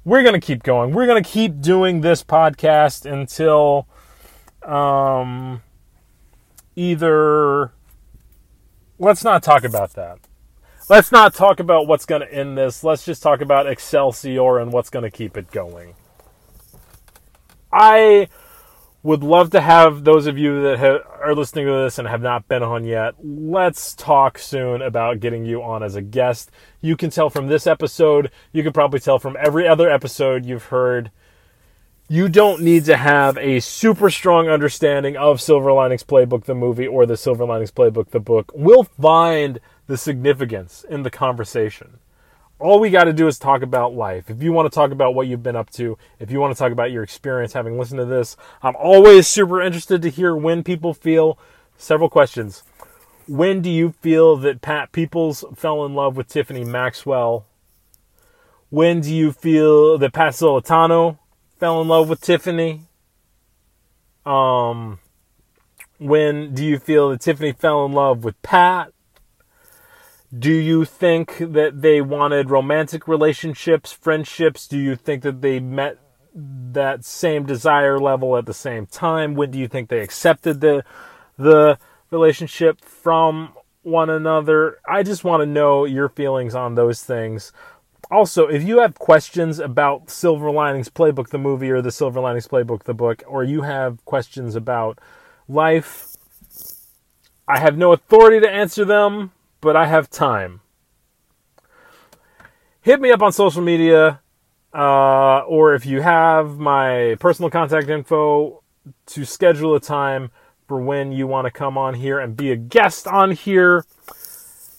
[0.04, 0.92] We're going to keep going.
[0.92, 3.88] We're going to keep doing this podcast until
[4.64, 5.62] um,
[6.76, 7.74] either
[9.00, 10.20] let's not talk about that.
[10.90, 12.84] Let's not talk about what's going to end this.
[12.84, 15.94] Let's just talk about Excelsior and what's going to keep it going.
[17.72, 18.28] I
[19.02, 22.22] would love to have those of you that ha- are listening to this and have
[22.22, 23.14] not been on yet.
[23.24, 26.52] Let's talk soon about getting you on as a guest.
[26.82, 30.66] You can tell from this episode, you can probably tell from every other episode you've
[30.66, 31.12] heard.
[32.12, 36.88] You don't need to have a super strong understanding of Silver Linings Playbook, the movie,
[36.88, 38.52] or the Silver Linings Playbook, the book.
[38.54, 42.00] We'll find the significance in the conversation
[42.60, 44.30] all we got to do is talk about life.
[44.30, 46.60] If you want to talk about what you've been up to, if you want to
[46.60, 50.64] talk about your experience having listened to this, I'm always super interested to hear when
[50.64, 51.40] people feel
[51.78, 52.64] several questions.
[53.28, 57.46] When do you feel that Pat Peoples fell in love with Tiffany Maxwell?
[58.70, 60.36] When do you feel that Pat
[61.60, 62.84] fell in love with Tiffany?
[64.26, 65.00] Um,
[65.98, 68.94] when do you feel that Tiffany fell in love with Pat?
[70.38, 74.68] Do you think that they wanted romantic relationships, friendships?
[74.68, 75.98] Do you think that they met
[76.34, 79.34] that same desire level at the same time?
[79.34, 80.84] When do you think they accepted the
[81.38, 81.80] the
[82.12, 84.78] relationship from one another?
[84.88, 87.52] I just want to know your feelings on those things.
[88.12, 92.48] Also, if you have questions about Silver Linings Playbook, the movie, or the Silver Linings
[92.48, 95.00] Playbook, the book, or you have questions about
[95.48, 96.16] life,
[97.48, 99.32] I have no authority to answer them
[99.62, 100.62] but I have time.
[102.82, 104.22] Hit me up on social media,
[104.74, 108.64] uh, or if you have my personal contact info
[109.08, 110.32] to schedule a time
[110.68, 113.86] for when you want to come on here and be a guest on here.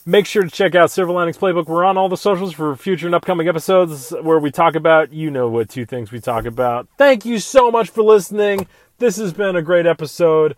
[0.06, 1.66] Make sure to check out Silver Linings Playbook.
[1.66, 5.30] We're on all the socials for future and upcoming episodes where we talk about, you
[5.30, 6.88] know what two things we talk about.
[6.96, 8.66] Thank you so much for listening.
[8.98, 10.56] This has been a great episode.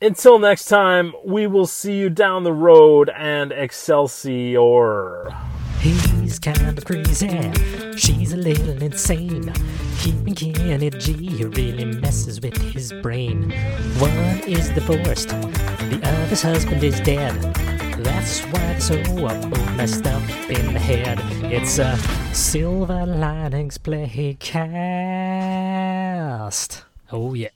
[0.00, 5.34] Until next time, we will see you down the road and Excelsior.
[5.80, 7.52] He's kind of crazy.
[7.96, 9.52] She's a little insane.
[10.00, 13.52] Keeping Kenny G really messes with his brain.
[13.98, 17.34] One is divorced, the other's husband is dead.
[18.04, 18.96] That's why they're so
[19.76, 21.18] messed up in the head.
[21.52, 21.96] It's a
[22.32, 24.42] Silver Linings Playcast.
[27.10, 27.48] Oh, yeah.